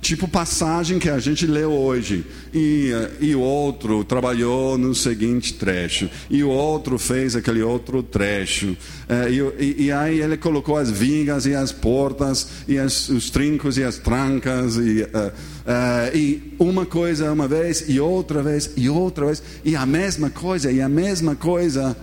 [0.04, 2.26] Tipo passagem que a gente leu hoje.
[2.54, 6.10] E, e outro trabalhou no seguinte trecho.
[6.30, 8.76] E o outro fez aquele outro trecho.
[9.08, 13.78] É, e, e, aí ele colocou as vigas e as portas, e as, os trincos
[13.78, 14.76] e as trancas.
[14.76, 19.42] E, uh, uh, e uma coisa uma vez, e outra vez, e outra vez.
[19.64, 21.96] E a mesma coisa, e a mesma coisa.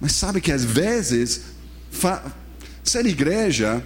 [0.00, 1.42] Mas sabe que às vezes,
[2.82, 3.84] ser igreja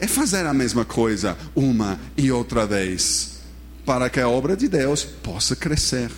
[0.00, 3.40] é fazer a mesma coisa uma e outra vez,
[3.84, 6.10] para que a obra de Deus possa crescer.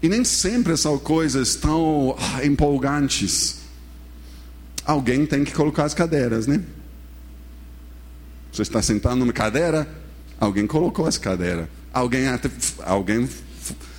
[0.00, 3.56] E nem sempre são coisas tão ah, empolgantes.
[4.84, 6.62] Alguém tem que colocar as cadeiras, né?
[8.52, 9.88] Você está sentado numa cadeira,
[10.38, 11.66] alguém colocou as cadeiras.
[11.92, 12.26] Alguém,
[12.84, 13.28] alguém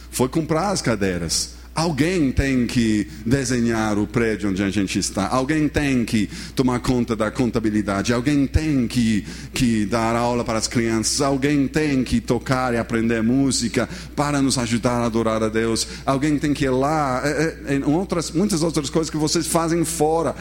[0.09, 1.56] foi comprar as cadeiras.
[1.77, 7.15] Alguém tem que desenhar o prédio onde a gente está, alguém tem que tomar conta
[7.15, 12.73] da contabilidade, alguém tem que, que dar aula para as crianças, alguém tem que tocar
[12.73, 17.21] e aprender música para nos ajudar a adorar a Deus, alguém tem que ir lá,
[17.23, 20.35] é, é, outras, muitas outras coisas que vocês fazem fora.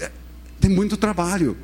[0.00, 0.10] É,
[0.58, 1.54] tem muito trabalho.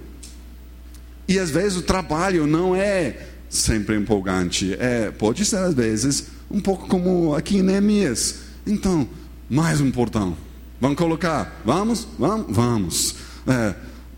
[1.27, 3.17] E às vezes o trabalho não é
[3.49, 9.09] sempre empolgante, é, pode ser às vezes um pouco como aqui em Neemias então,
[9.49, 10.37] mais um portão.
[10.81, 11.61] Vamos colocar?
[11.65, 12.07] Vamos?
[12.19, 12.47] Vamos?
[12.49, 13.17] Vamos.
[13.47, 13.75] É,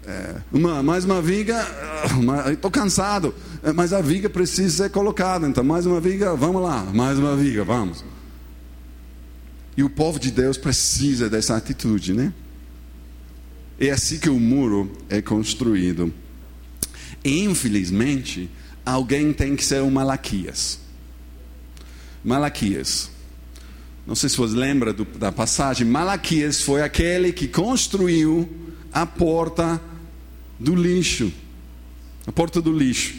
[0.06, 1.66] é, uma, mais uma viga,
[2.52, 5.48] estou cansado, é, mas a viga precisa ser colocada.
[5.48, 8.04] Então, mais uma viga, vamos lá, mais uma viga, vamos.
[9.76, 12.32] E o povo de Deus precisa dessa atitude, né?
[13.78, 16.12] É assim que o muro é construído.
[17.24, 18.48] Infelizmente,
[18.84, 20.78] alguém tem que ser o Malaquias.
[22.24, 23.10] Malaquias.
[24.06, 25.84] Não sei se você lembra do, da passagem.
[25.84, 28.48] Malaquias foi aquele que construiu
[28.92, 29.80] a porta
[30.58, 31.32] do lixo.
[32.24, 33.14] A porta do lixo.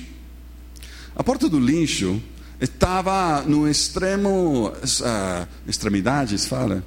[1.14, 2.22] A porta do lixo
[2.62, 6.84] estava no extremo, uh, extremidades, fala?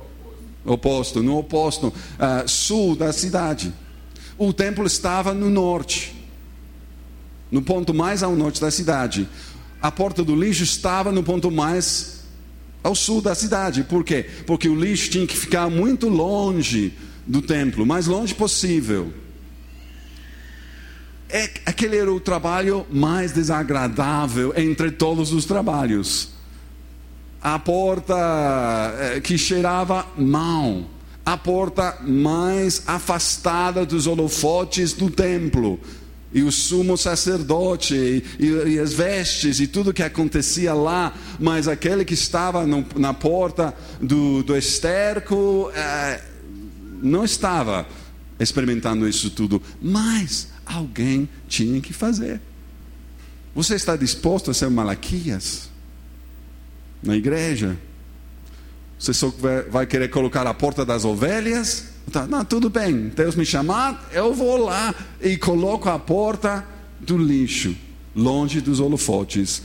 [0.64, 3.72] Oposto, no oposto uh, sul da cidade.
[4.38, 6.14] O templo estava no norte,
[7.50, 9.28] no ponto mais ao norte da cidade.
[9.82, 12.19] A porta do lixo estava no ponto mais
[12.82, 13.84] ao sul da cidade.
[13.84, 14.26] Por quê?
[14.46, 16.92] Porque o lixo tinha que ficar muito longe
[17.26, 19.12] do templo, mais longe possível.
[21.28, 26.30] É, aquele era o trabalho mais desagradável entre todos os trabalhos.
[27.40, 28.14] A porta
[28.98, 30.84] é, que cheirava mal,
[31.24, 35.78] a porta mais afastada dos holofotes do templo,
[36.32, 41.66] e o sumo sacerdote, e, e, e, as vestes, e tudo que acontecia lá, mas
[41.66, 46.22] aquele que estava no, na porta do, do esterco é,
[47.02, 47.86] não estava
[48.38, 52.40] experimentando isso tudo, mas alguém tinha que fazer.
[53.54, 55.68] Você está disposto a ser Malaquias
[57.02, 57.76] na igreja?
[58.98, 59.32] Você só
[59.70, 61.89] vai querer colocar a porta das ovelhas?
[62.10, 66.66] Tá, não, tudo bem, Deus me chamar, eu vou lá e coloco a porta
[66.98, 67.76] do lixo,
[68.16, 69.62] longe dos holofotes.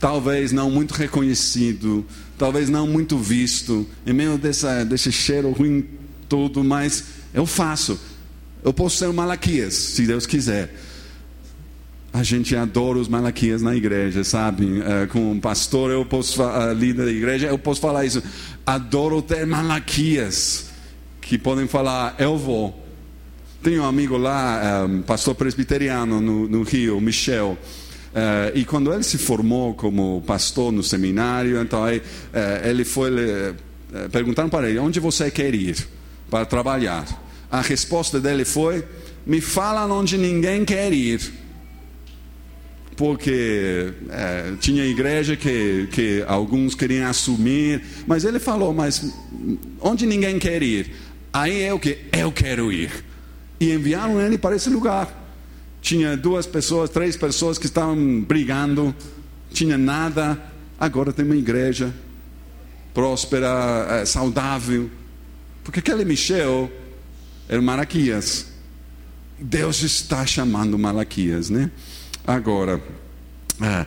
[0.00, 2.04] Talvez não muito reconhecido,
[2.36, 5.86] talvez não muito visto, em meio dessa, desse cheiro ruim
[6.28, 7.98] todo, mas eu faço.
[8.64, 10.74] Eu posso ser um Malaquias, se Deus quiser.
[12.12, 14.80] A gente adora os Malaquias na igreja, sabe?
[14.80, 16.42] É, como um pastor, eu posso,
[16.76, 18.22] líder da igreja, eu posso falar isso.
[18.66, 20.66] Adoro ter Malaquias
[21.28, 22.74] que podem falar, eu vou.
[23.62, 27.58] Tenho um amigo lá, um, pastor presbiteriano no, no Rio, Michel.
[28.12, 33.10] Uh, e quando ele se formou como pastor no seminário, então aí, uh, ele foi
[33.10, 35.76] uh, para ele onde você quer ir
[36.30, 37.04] para trabalhar.
[37.50, 38.84] A resposta dele foi:
[39.26, 41.46] me fala onde ninguém quer ir
[42.96, 43.92] porque
[44.58, 49.12] tinha igreja que, que alguns queriam assumir, mas ele falou: mas
[49.82, 50.90] onde ninguém quer ir?
[51.36, 52.90] Aí é o que eu quero ir.
[53.60, 55.14] E enviaram ele para esse lugar.
[55.82, 58.96] Tinha duas pessoas, três pessoas que estavam brigando,
[59.52, 60.42] tinha nada.
[60.80, 61.92] Agora tem uma igreja
[62.94, 64.90] próspera, eh, saudável.
[65.62, 66.72] Porque aquele Michel
[67.46, 68.46] era Malaquias.
[69.38, 71.70] Deus está chamando Malaquias, né?
[72.26, 72.82] Agora,
[73.60, 73.86] é,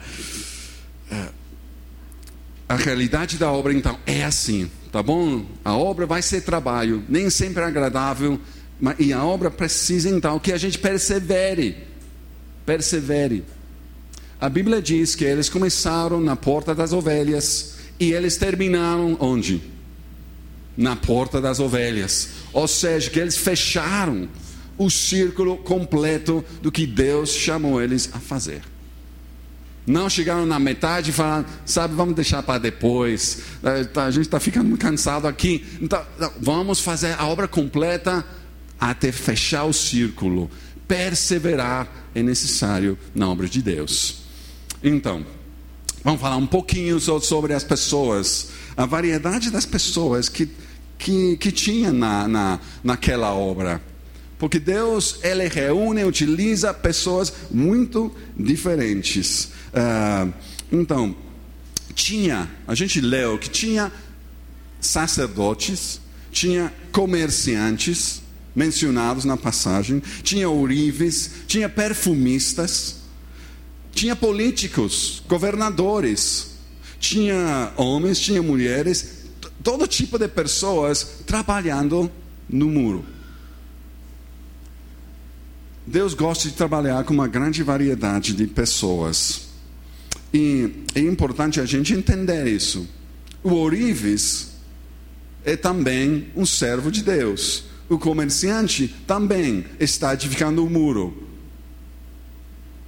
[2.69, 5.43] a realidade da obra então é assim, tá bom?
[5.65, 8.39] A obra vai ser trabalho, nem sempre agradável,
[8.79, 11.75] mas, e a obra precisa então que a gente persevere,
[12.67, 13.43] persevere.
[14.39, 19.63] A Bíblia diz que eles começaram na porta das ovelhas e eles terminaram onde?
[20.77, 22.29] Na porta das ovelhas.
[22.53, 24.29] Ou seja, que eles fecharam
[24.77, 28.61] o círculo completo do que Deus chamou eles a fazer.
[29.89, 33.39] Não chegaram na metade e falaram, sabe, vamos deixar para depois.
[33.63, 35.65] É, tá, a gente está ficando cansado aqui.
[35.81, 35.99] Então,
[36.39, 38.23] vamos fazer a obra completa
[38.79, 40.47] até fechar o círculo.
[40.87, 44.17] Perseverar é necessário na obra de Deus.
[44.83, 45.25] Então,
[46.03, 50.47] vamos falar um pouquinho sobre as pessoas, a variedade das pessoas que,
[50.99, 53.81] que, que tinha na, na, naquela obra.
[54.39, 59.51] Porque Deus, Ele reúne, utiliza pessoas muito diferentes.
[59.73, 60.33] Uh,
[60.71, 61.13] então,
[61.93, 63.91] tinha, a gente leu que tinha
[64.79, 65.99] sacerdotes,
[66.31, 68.21] tinha comerciantes,
[68.55, 72.95] mencionados na passagem, tinha ourives, tinha perfumistas,
[73.91, 76.51] tinha políticos, governadores,
[76.97, 79.25] tinha homens, tinha mulheres,
[79.61, 82.09] todo tipo de pessoas trabalhando
[82.49, 83.18] no muro.
[85.89, 89.49] Deus gosta de trabalhar com uma grande variedade de pessoas.
[90.31, 92.87] E é importante a gente entender isso.
[93.41, 94.51] O ourives
[95.43, 97.63] é também um servo de Deus.
[97.89, 101.27] O comerciante também está edificando o muro.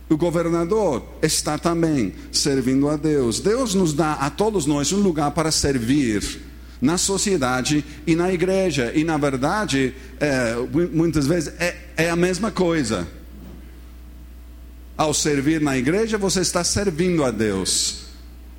[0.08, 3.40] O governador está também servindo a Deus.
[3.40, 6.51] Deus nos dá a todos nós um lugar para servir
[6.82, 8.91] na sociedade e na igreja.
[8.96, 10.56] E na verdade, é,
[10.91, 13.08] muitas vezes é, é a mesma coisa.
[14.98, 18.02] Ao servir na igreja, você está servindo a Deus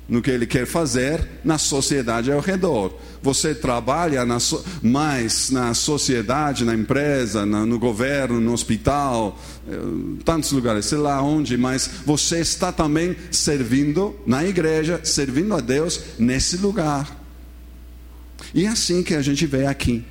[0.07, 2.93] no que Ele quer fazer na sociedade ao redor.
[3.21, 9.75] Você trabalha na so, mais na sociedade, na empresa, na, no governo, no hospital, eh,
[10.25, 15.99] tantos lugares, sei lá onde, mas você está também servindo na igreja, servindo a Deus
[16.19, 17.22] nesse lugar.
[18.53, 20.05] E é assim que a gente vê aqui,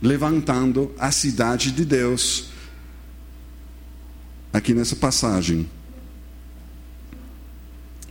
[0.00, 2.50] levantando a cidade de Deus,
[4.52, 5.68] aqui nessa passagem.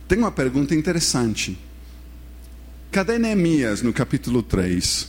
[0.06, 1.58] Tem uma pergunta interessante.
[2.92, 5.08] Cadê Neemias no capítulo 3?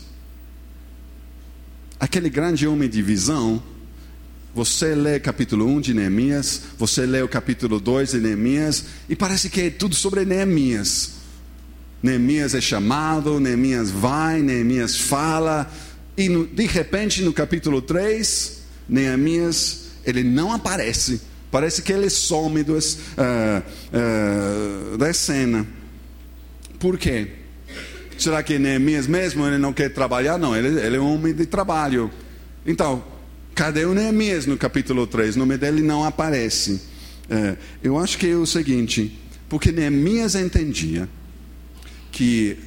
[1.99, 3.61] Aquele grande homem de visão.
[4.55, 9.51] Você lê capítulo 1 de Neemias, você lê o capítulo 2 de Neemias, e parece
[9.51, 11.16] que é tudo sobre Neemias.
[12.01, 15.71] Neemias é chamado, Neemias vai, Neemias fala,
[16.15, 22.61] e no, de repente no capítulo 3, Neemias, ele não aparece Parece que ele some
[22.61, 25.65] dos, uh, uh, da cena.
[26.77, 27.27] Por quê?
[28.17, 30.37] Será que Neemias mesmo ele não quer trabalhar?
[30.37, 32.11] Não, ele, ele é um homem de trabalho.
[32.65, 33.03] Então,
[33.55, 35.35] cadê o Neemias no capítulo 3?
[35.35, 36.81] O nome dele não aparece.
[37.29, 41.07] Uh, eu acho que é o seguinte: porque Neemias entendia
[42.17, 42.57] que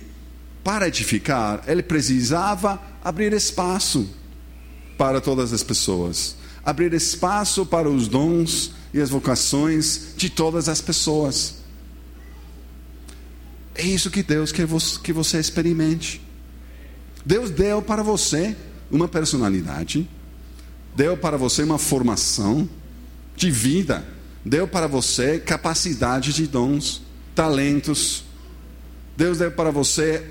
[0.62, 4.08] para edificar ele precisava abrir espaço
[4.96, 10.80] para todas as pessoas abrir espaço para os dons e as vocações de todas as
[10.80, 11.56] pessoas.
[13.74, 14.66] É isso que Deus quer
[15.02, 16.20] que você experimente.
[17.24, 18.56] Deus deu para você
[18.90, 20.08] uma personalidade,
[20.94, 22.68] deu para você uma formação
[23.36, 24.06] de vida,
[24.44, 27.02] deu para você capacidade de dons,
[27.34, 28.24] talentos.
[29.20, 30.24] Deus deu para você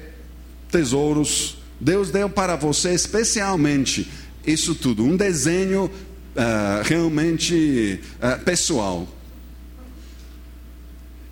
[0.71, 1.59] tesouros.
[1.79, 4.09] Deus deu para você especialmente
[4.43, 9.07] isso tudo, um desenho uh, realmente uh, pessoal.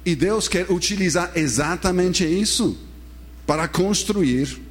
[0.05, 2.77] E Deus quer utilizar exatamente isso
[3.47, 4.61] para construir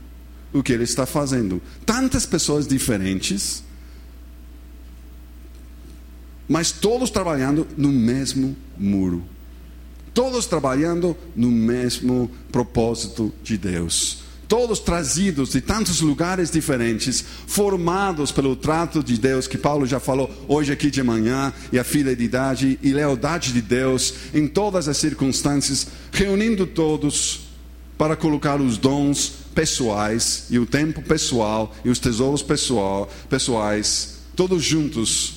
[0.53, 1.61] o que Ele está fazendo.
[1.85, 3.65] Tantas pessoas diferentes,
[6.49, 9.36] mas todos trabalhando no mesmo muro.
[10.17, 14.21] Todos trabalhando no mesmo propósito de Deus.
[14.49, 20.31] Todos trazidos de tantos lugares diferentes, formados pelo trato de Deus, que Paulo já falou
[20.49, 25.87] hoje aqui de manhã, e a fidelidade e lealdade de Deus em todas as circunstâncias,
[26.11, 27.41] reunindo todos
[27.99, 34.65] para colocar os dons pessoais e o tempo pessoal e os tesouros pessoal, pessoais, todos
[34.65, 35.36] juntos,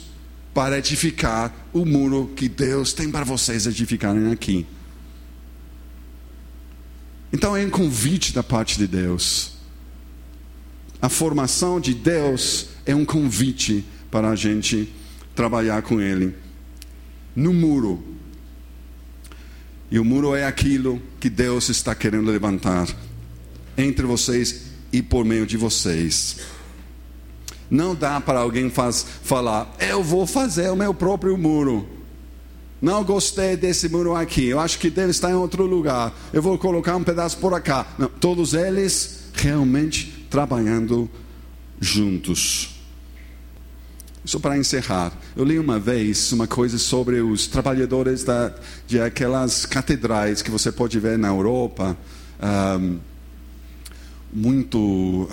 [0.54, 4.66] para edificar o muro que Deus tem para vocês edificarem aqui.
[7.32, 9.54] Então é um convite da parte de Deus.
[11.02, 14.92] A formação de Deus é um convite para a gente
[15.36, 16.36] trabalhar com Ele.
[17.36, 18.04] No muro.
[19.92, 22.88] E o muro é aquilo que Deus está querendo levantar
[23.78, 26.38] entre vocês e por meio de vocês.
[27.70, 31.88] Não dá para alguém faz, falar, eu vou fazer o meu próprio muro.
[32.82, 36.14] Não gostei desse muro aqui, eu acho que deve estar em outro lugar.
[36.32, 37.86] Eu vou colocar um pedaço por cá.
[37.98, 41.10] Não, todos eles realmente trabalhando
[41.80, 42.80] juntos.
[44.24, 48.54] Só para encerrar, eu li uma vez uma coisa sobre os trabalhadores da,
[48.86, 51.98] de aquelas catedrais que você pode ver na Europa.
[52.42, 53.00] Um,
[54.32, 55.28] muito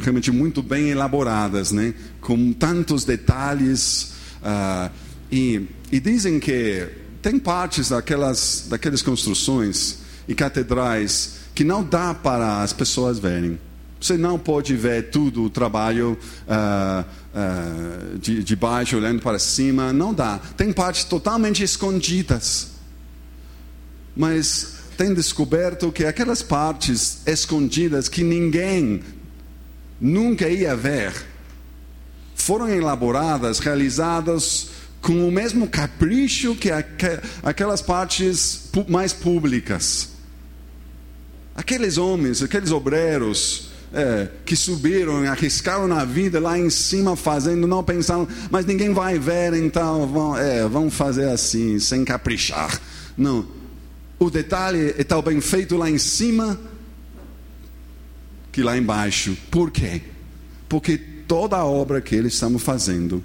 [0.00, 1.94] realmente muito bem elaboradas, né?
[2.20, 4.12] com tantos detalhes
[4.42, 4.90] uh,
[5.30, 6.88] e, e, dizem que
[7.22, 13.58] tem partes daquelas daquelas construções e catedrais que não dá para as pessoas verem.
[14.00, 16.16] Você não pode ver tudo o trabalho
[16.46, 20.38] uh, uh, de, de baixo olhando para cima, não dá.
[20.56, 22.68] Tem partes totalmente escondidas.
[24.16, 29.00] Mas tem descoberto que aquelas partes escondidas que ninguém
[30.00, 31.14] nunca ia ver
[32.34, 34.70] foram elaboradas, realizadas
[35.00, 36.68] com o mesmo capricho que
[37.44, 40.08] aquelas partes mais públicas.
[41.54, 47.84] Aqueles homens, aqueles obreiros é, que subiram, arriscaram na vida lá em cima fazendo, não
[47.84, 52.80] pensaram, mas ninguém vai ver, então vão, é, vão fazer assim, sem caprichar.
[53.16, 53.57] Não
[54.18, 56.58] o detalhe é tão bem feito lá em cima
[58.50, 59.36] que lá embaixo.
[59.50, 60.02] Por quê?
[60.68, 63.22] Porque toda a obra que eles estavam fazendo,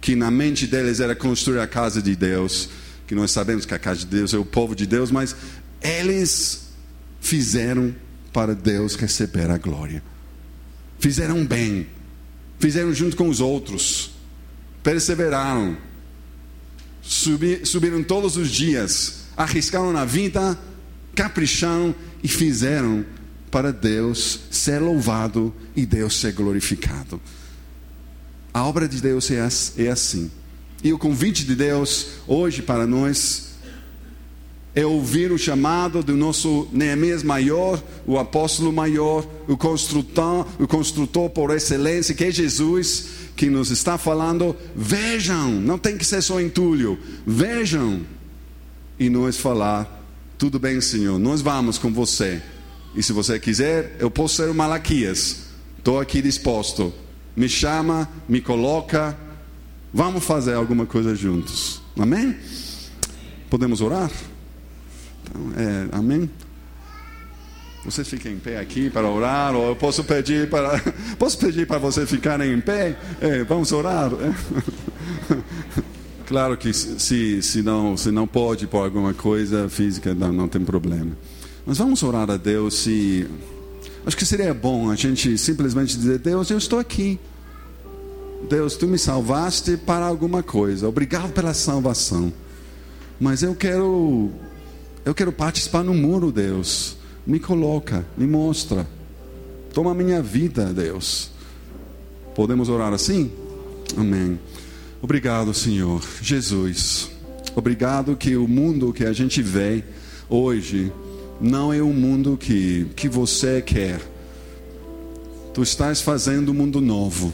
[0.00, 2.68] que na mente deles era construir a casa de Deus,
[3.06, 5.36] que nós sabemos que a casa de Deus é o povo de Deus, mas
[5.80, 6.70] eles
[7.20, 7.94] fizeram
[8.32, 10.02] para Deus receber a glória.
[10.98, 11.86] Fizeram bem,
[12.58, 14.12] fizeram junto com os outros,
[14.82, 15.76] perseveraram,
[17.02, 20.58] subiram todos os dias arriscaram na vida,
[21.14, 23.04] capricharam e fizeram
[23.50, 27.20] para Deus ser louvado e Deus ser glorificado.
[28.52, 29.46] A obra de Deus é,
[29.78, 30.30] é assim.
[30.82, 33.52] E o convite de Deus hoje para nós
[34.74, 41.28] é ouvir o chamado do nosso Neemias maior, o apóstolo maior, o construtor, o construtor
[41.30, 46.40] por excelência, que é Jesus, que nos está falando: vejam, não tem que ser só
[46.40, 48.00] entulho, vejam
[49.02, 50.00] e nós falar:
[50.38, 52.40] tudo bem, Senhor, nós vamos com você.
[52.94, 55.46] E se você quiser, eu posso ser o Malaquias.
[55.78, 56.92] Estou aqui disposto.
[57.34, 59.18] Me chama, me coloca.
[59.92, 61.82] Vamos fazer alguma coisa juntos.
[61.98, 62.36] Amém?
[63.50, 64.10] Podemos orar?
[65.22, 66.30] Então, é, amém?
[67.84, 70.80] Vocês fiquem em pé aqui para orar, ou eu posso pedir para,
[71.18, 72.96] posso pedir para vocês ficarem em pé?
[73.20, 74.12] É, vamos orar?
[74.12, 75.82] É.
[76.32, 80.64] Claro que se, se, não, se não pode por alguma coisa física, não, não tem
[80.64, 81.14] problema.
[81.66, 83.28] Mas vamos orar a Deus e
[84.06, 87.20] acho que seria bom a gente simplesmente dizer: Deus, eu estou aqui.
[88.48, 90.88] Deus, tu me salvaste para alguma coisa.
[90.88, 92.32] Obrigado pela salvação.
[93.20, 94.30] Mas eu quero
[95.04, 96.96] eu quero participar no muro, Deus.
[97.26, 98.88] Me coloca, me mostra.
[99.74, 101.30] Toma a minha vida, Deus.
[102.34, 103.30] Podemos orar assim?
[103.98, 104.38] Amém.
[105.02, 106.00] Obrigado, Senhor.
[106.22, 107.10] Jesus,
[107.56, 109.82] obrigado que o mundo que a gente vê
[110.28, 110.92] hoje
[111.40, 114.00] não é o mundo que, que você quer.
[115.52, 117.32] Tu estás fazendo um mundo novo.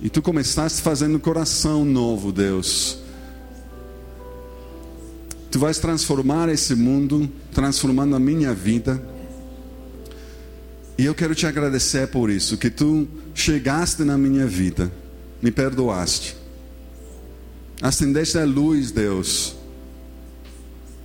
[0.00, 2.98] E tu começaste fazendo um coração novo, Deus.
[5.48, 9.00] Tu vais transformar esse mundo, transformando a minha vida.
[10.98, 14.90] E eu quero te agradecer por isso, que tu chegaste na minha vida
[15.42, 16.36] me perdoaste.
[17.80, 19.56] Acendeste a luz, Deus.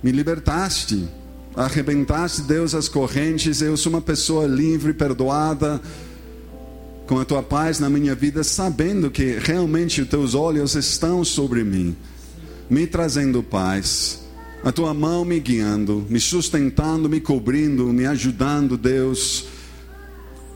[0.00, 1.08] Me libertaste.
[1.56, 3.60] Arrebentaste, Deus, as correntes.
[3.60, 5.80] Eu sou uma pessoa livre, perdoada,
[7.08, 11.64] com a tua paz na minha vida, sabendo que realmente os teus olhos estão sobre
[11.64, 11.96] mim,
[12.70, 14.20] me trazendo paz.
[14.62, 19.57] A tua mão me guiando, me sustentando, me cobrindo, me ajudando, Deus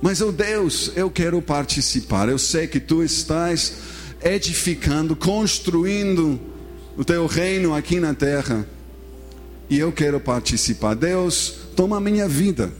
[0.02, 2.28] mas, oh Deus, eu quero participar.
[2.28, 3.74] Eu sei que tu estás
[4.20, 6.40] edificando, construindo
[6.96, 8.66] o teu reino aqui na terra.
[9.70, 10.94] E eu quero participar.
[10.94, 12.72] Deus, toma a minha vida.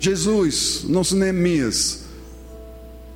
[0.00, 2.00] Jesus, nosso Neemias,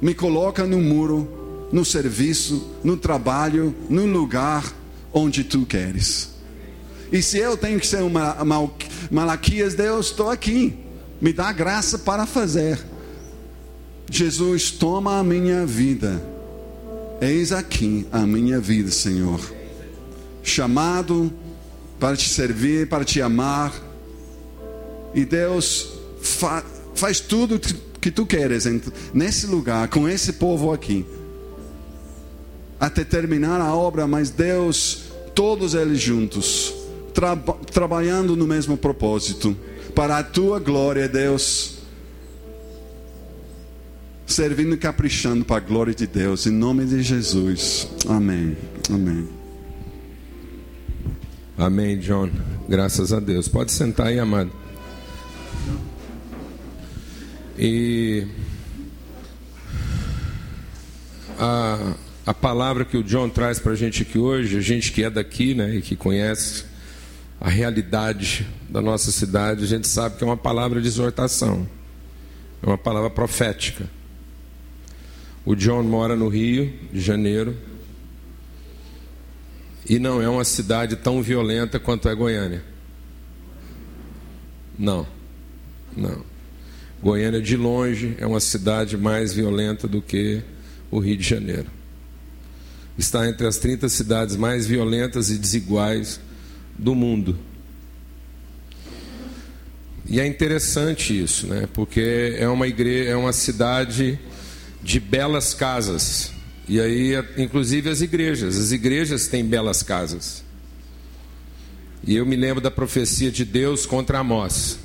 [0.01, 4.73] me coloca no muro, no serviço, no trabalho, no lugar
[5.13, 6.31] onde tu queres.
[7.11, 8.37] E se eu tenho que ser uma
[9.11, 10.79] Malaquias, Deus, estou aqui.
[11.21, 12.90] Me dá graça para fazer.
[14.11, 16.21] Jesus, toma a minha vida.
[17.21, 19.41] Eis aqui a minha vida, Senhor.
[20.43, 21.33] Chamado
[22.01, 23.73] para te servir, para te amar.
[25.15, 27.59] E Deus fa faz tudo
[28.01, 28.67] que tu queres
[29.15, 31.07] nesse lugar, com esse povo aqui.
[32.79, 35.05] Até terminar a obra, mas Deus,
[35.35, 36.75] todos eles juntos,
[37.15, 37.37] tra
[37.73, 39.57] trabalhando no mesmo propósito,
[39.95, 41.80] para a tua glória, Deus.
[44.31, 47.89] Servindo e caprichando para a glória de Deus, em nome de Jesus.
[48.09, 48.57] Amém.
[48.89, 49.29] Amém.
[51.59, 52.31] Amém, John.
[52.69, 53.49] Graças a Deus.
[53.49, 54.53] Pode sentar aí, amado.
[57.59, 58.25] E
[61.37, 65.03] a, a palavra que o John traz para a gente aqui hoje, a gente que
[65.03, 66.67] é daqui, né, e que conhece
[67.41, 71.69] a realidade da nossa cidade, a gente sabe que é uma palavra de exortação,
[72.63, 73.99] é uma palavra profética.
[75.45, 77.57] O John mora no Rio de Janeiro
[79.89, 82.63] e não é uma cidade tão violenta quanto é Goiânia.
[84.79, 85.07] Não,
[85.97, 86.25] não.
[87.03, 90.43] Goiânia, de longe, é uma cidade mais violenta do que
[90.91, 91.67] o Rio de Janeiro.
[92.99, 96.21] Está entre as 30 cidades mais violentas e desiguais
[96.79, 97.39] do mundo.
[100.07, 101.69] E é interessante isso, né?
[101.73, 104.19] Porque é uma igreja, é uma cidade
[104.83, 106.33] de belas casas.
[106.69, 110.45] E aí, inclusive as igrejas, as igrejas têm belas casas.
[112.07, 114.79] E eu me lembro da profecia de Deus contra Amós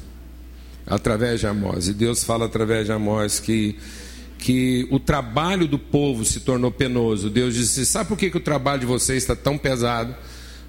[0.85, 1.87] através de Amós.
[1.87, 3.77] E Deus fala através de Amós que,
[4.37, 7.29] que o trabalho do povo se tornou penoso.
[7.29, 10.15] Deus disse: Sabe por que, que o trabalho de vocês está tão pesado?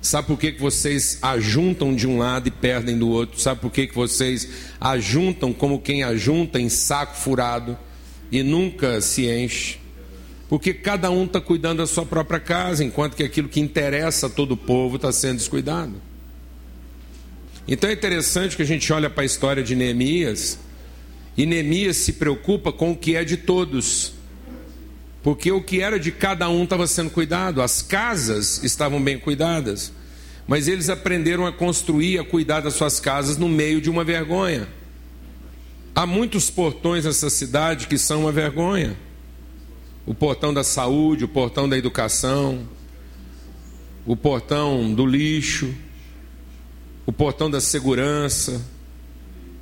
[0.01, 3.41] Sabe por que, que vocês ajuntam de um lado e perdem do outro?
[3.41, 4.49] Sabe por que, que vocês
[4.81, 7.77] ajuntam como quem ajunta em saco furado
[8.31, 9.79] e nunca se enche?
[10.49, 14.31] Porque cada um está cuidando da sua própria casa, enquanto que aquilo que interessa a
[14.31, 15.95] todo o povo está sendo descuidado.
[17.67, 20.59] Então é interessante que a gente olha para a história de Neemias,
[21.37, 24.15] e Neemias se preocupa com o que é de todos.
[25.23, 29.93] Porque o que era de cada um estava sendo cuidado, as casas estavam bem cuidadas,
[30.47, 34.69] mas eles aprenderam a construir, a cuidar das suas casas no meio de uma vergonha.
[35.97, 38.95] Há muitos portões nessa cidade que são uma vergonha.
[40.05, 42.69] O portão da saúde, o portão da educação,
[44.05, 45.75] o portão do lixo,
[47.07, 48.61] o portão da segurança.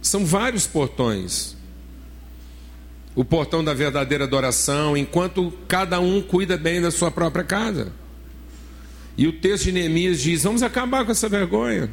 [0.03, 1.57] São vários portões.
[3.15, 7.93] O portão da verdadeira adoração, enquanto cada um cuida bem da sua própria casa.
[9.17, 11.89] E o texto de Neemias diz: vamos acabar com essa vergonha.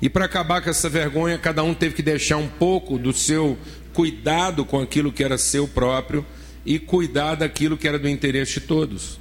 [0.00, 3.58] E para acabar com essa vergonha, cada um teve que deixar um pouco do seu
[3.92, 6.24] cuidado com aquilo que era seu próprio
[6.64, 9.18] e cuidar daquilo que era do interesse de todos.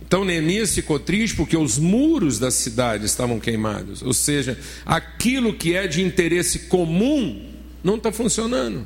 [0.00, 4.02] Então Neemias ficou triste porque os muros da cidade estavam queimados.
[4.02, 7.48] Ou seja, aquilo que é de interesse comum
[7.82, 8.84] não está funcionando.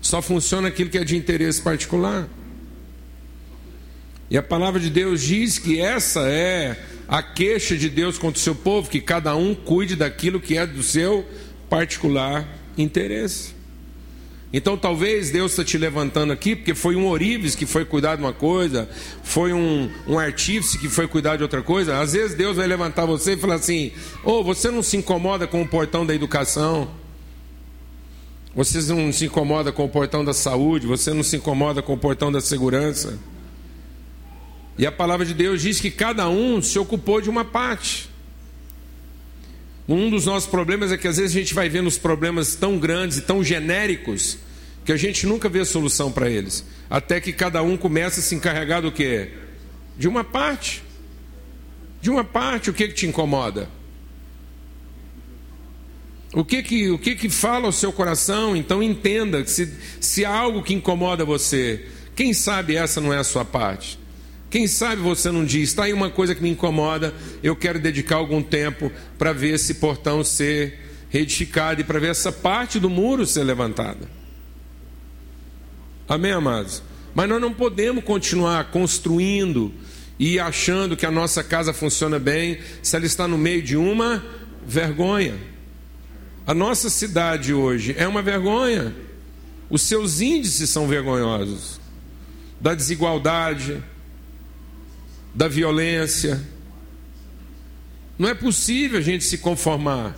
[0.00, 2.28] Só funciona aquilo que é de interesse particular.
[4.30, 6.78] E a palavra de Deus diz que essa é
[7.08, 10.66] a queixa de Deus contra o seu povo, que cada um cuide daquilo que é
[10.66, 11.24] do seu
[11.68, 12.46] particular
[12.76, 13.54] interesse.
[14.56, 18.22] Então talvez Deus está te levantando aqui, porque foi um Orives que foi cuidar de
[18.22, 18.88] uma coisa,
[19.24, 21.98] foi um, um artífice que foi cuidar de outra coisa.
[21.98, 23.90] Às vezes Deus vai levantar você e falar assim:
[24.22, 26.88] Ô, oh, você não se incomoda com o portão da educação,
[28.54, 31.98] você não se incomoda com o portão da saúde, você não se incomoda com o
[31.98, 33.18] portão da segurança.
[34.76, 38.10] E a palavra de Deus diz que cada um se ocupou de uma parte.
[39.88, 42.78] Um dos nossos problemas é que às vezes a gente vai vendo os problemas tão
[42.78, 44.38] grandes e tão genéricos
[44.84, 46.64] que a gente nunca vê solução para eles.
[46.90, 49.30] Até que cada um começa a se encarregar do quê?
[49.96, 50.82] De uma parte.
[52.00, 53.68] De uma parte, o que, que te incomoda?
[56.32, 58.56] O que que, o que que fala ao seu coração?
[58.56, 63.18] Então entenda que se, se há algo que incomoda você, quem sabe essa não é
[63.18, 63.98] a sua parte?
[64.54, 68.14] Quem sabe você não diz, está aí uma coisa que me incomoda, eu quero dedicar
[68.14, 68.88] algum tempo
[69.18, 70.78] para ver esse portão ser
[71.10, 74.08] reedificado e para ver essa parte do muro ser levantada.
[76.08, 76.84] Amém, amados?
[77.12, 79.74] Mas nós não podemos continuar construindo
[80.20, 84.24] e achando que a nossa casa funciona bem se ela está no meio de uma
[84.64, 85.34] vergonha.
[86.46, 88.94] A nossa cidade hoje é uma vergonha.
[89.68, 91.80] Os seus índices são vergonhosos
[92.60, 93.82] da desigualdade,
[95.34, 96.40] da violência.
[98.18, 100.16] Não é possível a gente se conformar.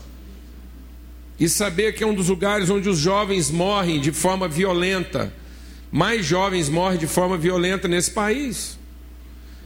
[1.38, 5.32] e saber que é um dos lugares onde os jovens morrem de forma violenta.
[5.92, 8.78] Mais jovens morrem de forma violenta nesse país.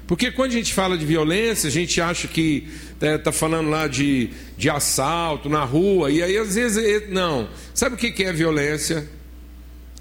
[0.04, 3.86] Porque quando a gente fala de violência, a gente acha que está né, falando lá
[3.86, 7.08] de, de assalto na rua, e aí às vezes.
[7.08, 7.48] Não.
[7.72, 9.08] Sabe o que é violência?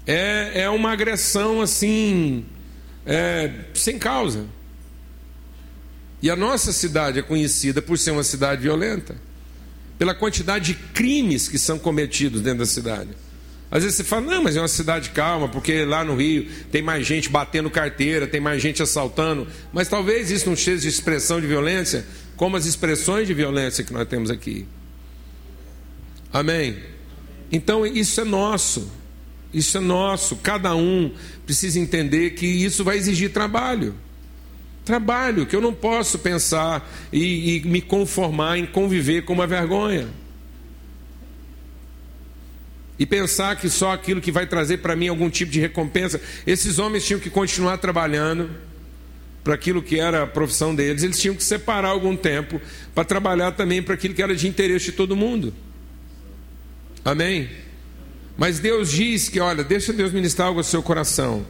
[0.04, 2.44] É, é uma agressão assim,
[3.06, 4.46] é, sem causa.
[6.22, 9.16] E a nossa cidade é conhecida por ser uma cidade violenta,
[9.98, 13.10] pela quantidade de crimes que são cometidos dentro da cidade.
[13.70, 16.82] Às vezes você fala, não, mas é uma cidade calma, porque lá no Rio tem
[16.82, 19.46] mais gente batendo carteira, tem mais gente assaltando.
[19.72, 22.04] Mas talvez isso não seja de expressão de violência,
[22.36, 24.66] como as expressões de violência que nós temos aqui.
[26.32, 26.78] Amém?
[27.52, 28.90] Então isso é nosso.
[29.54, 30.36] Isso é nosso.
[30.36, 31.12] Cada um
[31.46, 33.94] precisa entender que isso vai exigir trabalho.
[34.90, 40.08] Trabalho, que eu não posso pensar e, e me conformar em conviver com uma vergonha
[42.98, 46.20] e pensar que só aquilo que vai trazer para mim algum tipo de recompensa.
[46.44, 48.50] Esses homens tinham que continuar trabalhando
[49.44, 52.60] para aquilo que era a profissão deles, eles tinham que separar algum tempo
[52.92, 55.54] para trabalhar também para aquilo que era de interesse de todo mundo.
[57.04, 57.48] Amém?
[58.36, 61.46] Mas Deus diz que, olha, deixa Deus ministrar algo ao seu coração.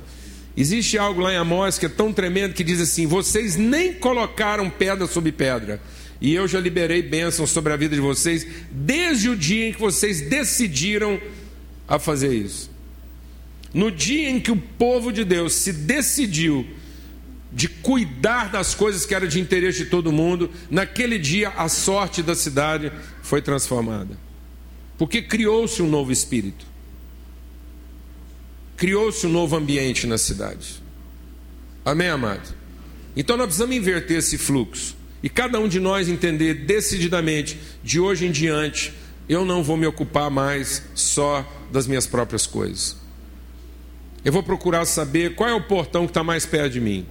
[0.56, 4.68] Existe algo lá em Amós que é tão tremendo que diz assim: vocês nem colocaram
[4.68, 5.80] pedra sobre pedra
[6.20, 9.80] e eu já liberei bênçãos sobre a vida de vocês desde o dia em que
[9.80, 11.20] vocês decidiram
[11.88, 12.70] a fazer isso.
[13.72, 16.66] No dia em que o povo de Deus se decidiu
[17.52, 22.22] de cuidar das coisas que eram de interesse de todo mundo, naquele dia a sorte
[22.22, 22.92] da cidade
[23.22, 24.16] foi transformada.
[24.98, 26.66] Porque criou-se um novo espírito.
[28.80, 30.82] Criou-se um novo ambiente na cidade.
[31.84, 32.54] Amém, amado?
[33.14, 34.96] Então nós precisamos inverter esse fluxo.
[35.22, 38.94] E cada um de nós entender decididamente, de hoje em diante,
[39.28, 42.96] eu não vou me ocupar mais só das minhas próprias coisas.
[44.24, 47.06] Eu vou procurar saber qual é o portão que está mais perto de mim.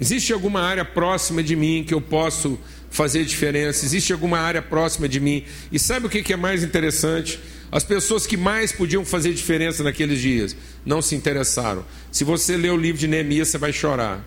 [0.00, 2.56] Existe alguma área próxima de mim que eu posso
[2.90, 3.84] fazer diferença?
[3.84, 5.44] Existe alguma área próxima de mim?
[5.72, 7.40] E sabe o que é mais interessante?
[7.72, 11.84] As pessoas que mais podiam fazer diferença naqueles dias não se interessaram.
[12.10, 14.24] Se você ler o livro de Neemias, você vai chorar.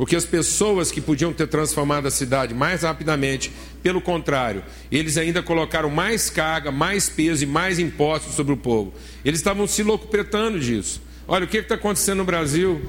[0.00, 5.42] Porque as pessoas que podiam ter transformado a cidade mais rapidamente, pelo contrário, eles ainda
[5.42, 8.94] colocaram mais carga, mais peso e mais impostos sobre o povo.
[9.22, 11.02] Eles estavam se locupretando disso.
[11.28, 12.80] Olha, o que está acontecendo no Brasil?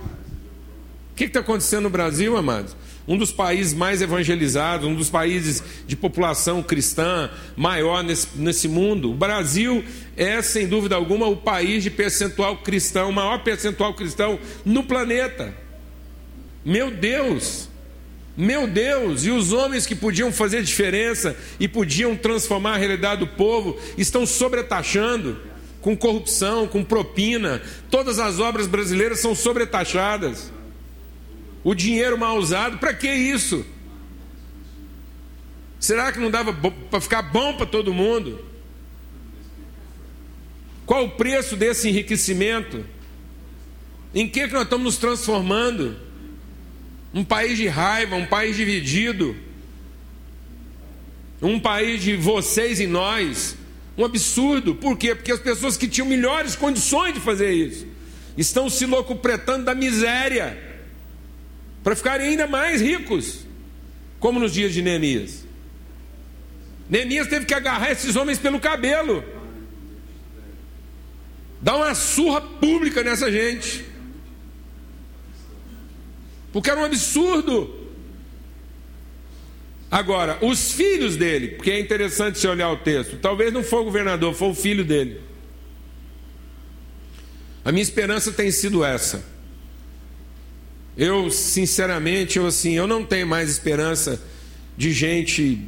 [1.11, 2.73] O que está acontecendo no Brasil, amados?
[3.07, 9.11] Um dos países mais evangelizados, um dos países de população cristã maior nesse, nesse mundo.
[9.11, 9.83] O Brasil
[10.15, 15.53] é, sem dúvida alguma, o país de percentual cristão, o maior percentual cristão no planeta.
[16.63, 17.69] Meu Deus!
[18.37, 19.25] Meu Deus!
[19.25, 24.25] E os homens que podiam fazer diferença e podiam transformar a realidade do povo estão
[24.25, 25.37] sobretaxando
[25.81, 27.61] com corrupção, com propina.
[27.89, 30.51] Todas as obras brasileiras são sobretaxadas.
[31.63, 33.65] O dinheiro mal usado, para que isso?
[35.79, 38.43] Será que não dava para ficar bom para todo mundo?
[40.85, 42.85] Qual o preço desse enriquecimento?
[44.13, 46.11] Em que, que nós estamos nos transformando?
[47.13, 49.35] um país de raiva, um país dividido,
[51.41, 53.57] um país de vocês e nós.
[53.97, 55.13] Um absurdo, por quê?
[55.13, 57.85] Porque as pessoas que tinham melhores condições de fazer isso
[58.37, 60.70] estão se locupretando da miséria
[61.83, 63.45] para ficarem ainda mais ricos,
[64.19, 65.45] como nos dias de Neemias.
[66.89, 69.23] Neemias teve que agarrar esses homens pelo cabelo,
[71.61, 73.91] dar uma surra pública nessa gente
[76.51, 77.79] porque era um absurdo.
[79.89, 83.85] Agora, os filhos dele, porque é interessante se olhar o texto, talvez não foi o
[83.85, 85.19] governador, foi o filho dele.
[87.63, 89.23] A minha esperança tem sido essa.
[90.97, 94.21] Eu, sinceramente, eu assim, eu não tenho mais esperança
[94.77, 95.65] de gente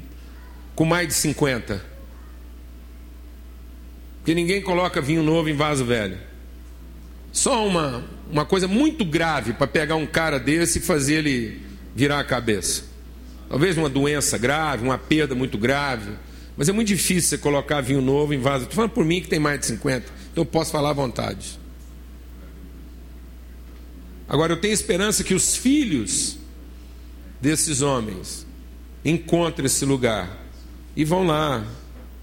[0.76, 1.84] com mais de 50.
[4.18, 6.18] Porque ninguém coloca vinho novo em vaso velho.
[7.32, 11.62] Só uma, uma coisa muito grave para pegar um cara desse e fazer ele
[11.96, 12.84] virar a cabeça.
[13.50, 16.12] Talvez uma doença grave, uma perda muito grave.
[16.56, 18.64] Mas é muito difícil você colocar vinho novo em vaso.
[18.64, 21.60] Estou falando por mim que tem mais de 50, então eu posso falar à vontade.
[24.34, 26.40] Agora eu tenho esperança que os filhos
[27.40, 28.48] desses homens
[29.06, 30.44] encontrem esse lugar
[30.96, 31.64] e vão lá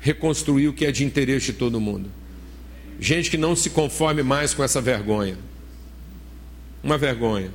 [0.01, 2.11] reconstruir o que é de interesse de todo mundo.
[2.99, 5.39] Gente que não se conforme mais com essa vergonha.
[6.83, 7.53] Uma vergonha.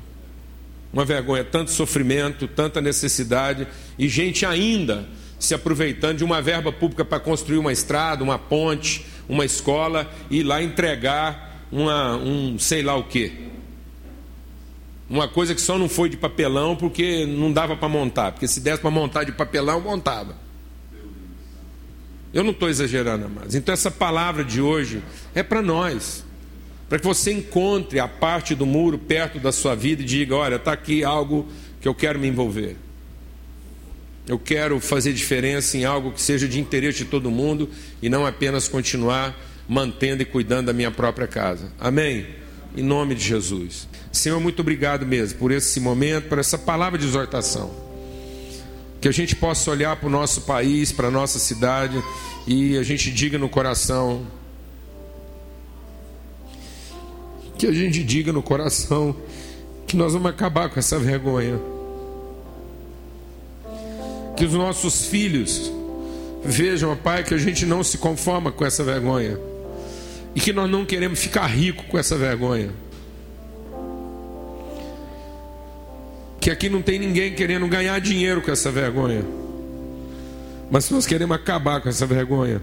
[0.93, 3.68] Uma vergonha, tanto sofrimento, tanta necessidade,
[3.99, 5.06] e gente ainda
[5.38, 10.38] se aproveitando de uma verba pública para construir uma estrada, uma ponte, uma escola e
[10.38, 13.44] ir lá entregar uma, um sei lá o quê.
[15.10, 18.60] Uma coisa que só não foi de papelão porque não dava para montar, porque se
[18.60, 20.36] desse para montar de papelão, montava.
[22.34, 23.56] Eu não estou exagerando, mais.
[23.56, 25.01] Então essa palavra de hoje
[25.34, 26.26] é para nós.
[26.89, 30.56] Para que você encontre a parte do muro perto da sua vida e diga: olha,
[30.56, 31.47] está aqui algo
[31.80, 32.76] que eu quero me envolver.
[34.28, 37.70] Eu quero fazer diferença em algo que seja de interesse de todo mundo
[38.01, 39.36] e não apenas continuar
[39.68, 41.72] mantendo e cuidando da minha própria casa.
[41.80, 42.26] Amém?
[42.76, 43.88] Em nome de Jesus.
[44.11, 47.71] Senhor, muito obrigado mesmo por esse momento, por essa palavra de exortação.
[48.99, 52.03] Que a gente possa olhar para o nosso país, para a nossa cidade
[52.47, 54.26] e a gente diga no coração.
[57.57, 59.15] Que a gente diga no coração
[59.88, 61.59] que nós vamos acabar com essa vergonha
[64.36, 65.71] que os nossos filhos
[66.43, 69.39] vejam, Pai, que a gente não se conforma com essa vergonha.
[70.36, 72.69] E que nós não queremos ficar rico com essa vergonha.
[76.41, 79.23] Que aqui não tem ninguém querendo ganhar dinheiro com essa vergonha.
[80.69, 82.61] Mas nós queremos acabar com essa vergonha.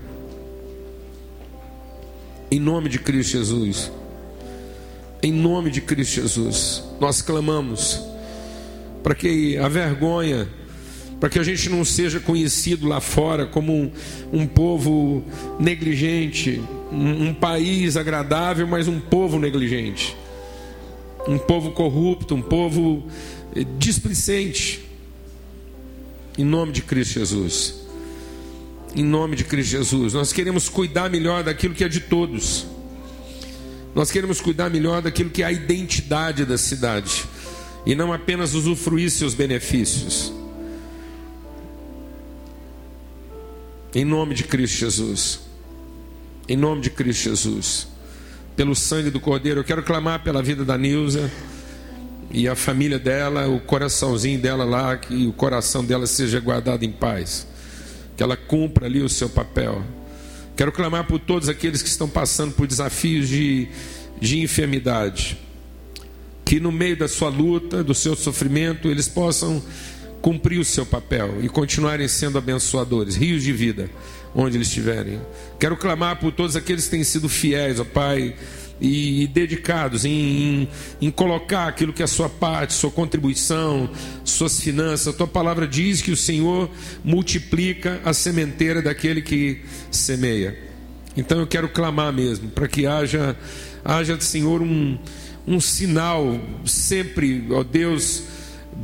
[2.51, 3.91] Em nome de Cristo Jesus.
[5.23, 6.85] Em nome de Cristo Jesus.
[7.01, 8.01] Nós clamamos
[9.03, 10.47] para que a vergonha
[11.23, 13.93] para que a gente não seja conhecido lá fora como um,
[14.33, 15.23] um povo
[15.57, 16.61] negligente,
[16.91, 20.17] um, um país agradável, mas um povo negligente,
[21.29, 23.07] um povo corrupto, um povo
[23.55, 24.85] eh, displicente.
[26.37, 27.75] Em nome de Cristo Jesus.
[28.93, 30.15] Em nome de Cristo Jesus.
[30.15, 32.67] Nós queremos cuidar melhor daquilo que é de todos.
[33.95, 37.23] Nós queremos cuidar melhor daquilo que é a identidade da cidade.
[37.87, 40.42] E não apenas usufruir seus benefícios.
[43.95, 45.41] Em nome de Cristo Jesus.
[46.49, 47.89] Em nome de Cristo Jesus.
[48.57, 51.31] Pelo sangue do Cordeiro, eu quero clamar pela vida da Nilza
[52.31, 56.91] e a família dela, o coraçãozinho dela lá, que o coração dela seja guardado em
[56.91, 57.47] paz.
[58.17, 59.85] Que ela cumpra ali o seu papel.
[60.57, 63.69] Quero clamar por todos aqueles que estão passando por desafios de,
[64.19, 65.37] de enfermidade.
[66.47, 69.63] Que no meio da sua luta, do seu sofrimento, eles possam
[70.23, 73.91] cumprir o seu papel e continuarem sendo abençoadores, rios de vida,
[74.35, 75.21] onde eles estiverem.
[75.59, 78.35] Quero clamar por todos aqueles que têm sido fiéis, ó Pai,
[78.81, 80.69] e, dedicados em, em,
[81.03, 83.91] em, colocar aquilo que é a sua parte, sua contribuição,
[84.25, 85.09] suas finanças.
[85.09, 86.71] A tua palavra diz que o Senhor
[87.05, 89.61] multiplica a sementeira daquele que
[89.91, 90.59] semeia.
[91.17, 93.37] Então eu quero clamar mesmo, para que haja,
[93.85, 94.99] haja Senhor, um,
[95.47, 98.32] um sinal sempre, ó Deus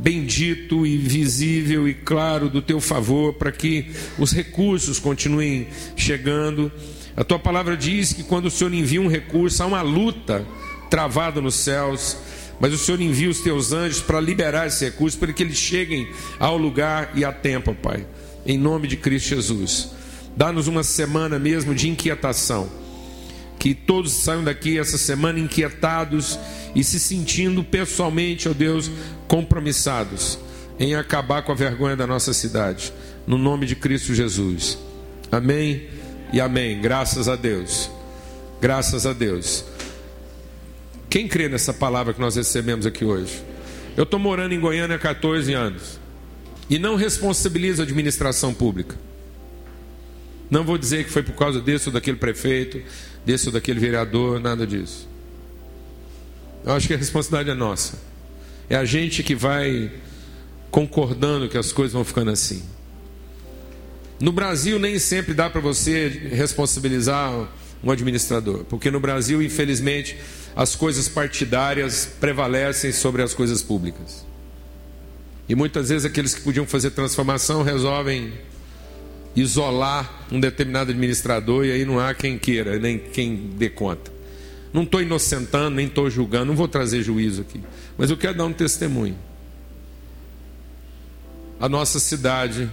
[0.01, 6.71] bendito e visível e claro do teu favor, para que os recursos continuem chegando.
[7.15, 10.45] A tua palavra diz que quando o Senhor envia um recurso, há uma luta
[10.89, 12.17] travada nos céus,
[12.59, 16.07] mas o Senhor envia os teus anjos para liberar esse recurso, para que eles cheguem
[16.39, 18.05] ao lugar e a tempo, Pai.
[18.45, 19.89] Em nome de Cristo Jesus.
[20.35, 22.69] Dá-nos uma semana mesmo de inquietação.
[23.59, 26.39] Que todos saiam daqui essa semana inquietados
[26.73, 28.89] e se sentindo pessoalmente, ó Deus,
[29.27, 30.39] compromissados
[30.79, 32.93] em acabar com a vergonha da nossa cidade.
[33.27, 34.77] No nome de Cristo Jesus.
[35.31, 35.89] Amém
[36.31, 36.79] e amém.
[36.81, 37.91] Graças a Deus.
[38.61, 39.65] Graças a Deus.
[41.09, 43.43] Quem crê nessa palavra que nós recebemos aqui hoje?
[43.97, 45.99] Eu estou morando em Goiânia há 14 anos
[46.69, 48.95] e não responsabilizo a administração pública.
[50.49, 52.81] Não vou dizer que foi por causa desse ou daquele prefeito,
[53.25, 55.07] desse ou daquele vereador, nada disso.
[56.65, 57.99] Eu acho que a responsabilidade é nossa.
[58.69, 59.91] É a gente que vai
[60.71, 62.63] concordando que as coisas vão ficando assim.
[64.19, 67.47] No Brasil, nem sempre dá para você responsabilizar
[67.81, 70.17] um administrador, porque no Brasil, infelizmente,
[70.55, 74.25] as coisas partidárias prevalecem sobre as coisas públicas.
[75.47, 78.33] E muitas vezes aqueles que podiam fazer transformação resolvem
[79.39, 84.11] isolar um determinado administrador e aí não há quem queira, nem quem dê conta.
[84.71, 87.61] Não estou inocentando, nem estou julgando, não vou trazer juízo aqui.
[87.97, 89.17] Mas eu quero dar um testemunho.
[91.59, 92.69] A nossa cidade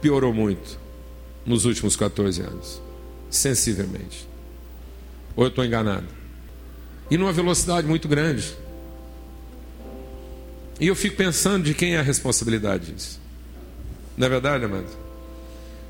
[0.00, 0.78] piorou muito
[1.44, 2.80] nos últimos 14 anos.
[3.30, 4.26] Sensivelmente.
[5.36, 6.06] Ou eu estou enganado?
[7.10, 8.56] E numa velocidade muito grande.
[10.80, 13.20] E eu fico pensando de quem é a responsabilidade disso.
[14.16, 14.86] Não é verdade, amado?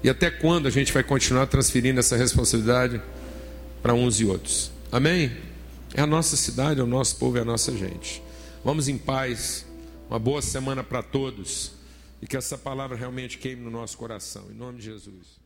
[0.03, 3.01] E até quando a gente vai continuar transferindo essa responsabilidade
[3.81, 4.73] para uns e outros?
[4.91, 5.31] Amém?
[5.95, 8.23] É a nossa cidade, é o nosso povo, é a nossa gente.
[8.65, 9.67] Vamos em paz.
[10.09, 11.73] Uma boa semana para todos.
[12.21, 15.42] E que essa palavra realmente queime no nosso coração, em nome de Jesus.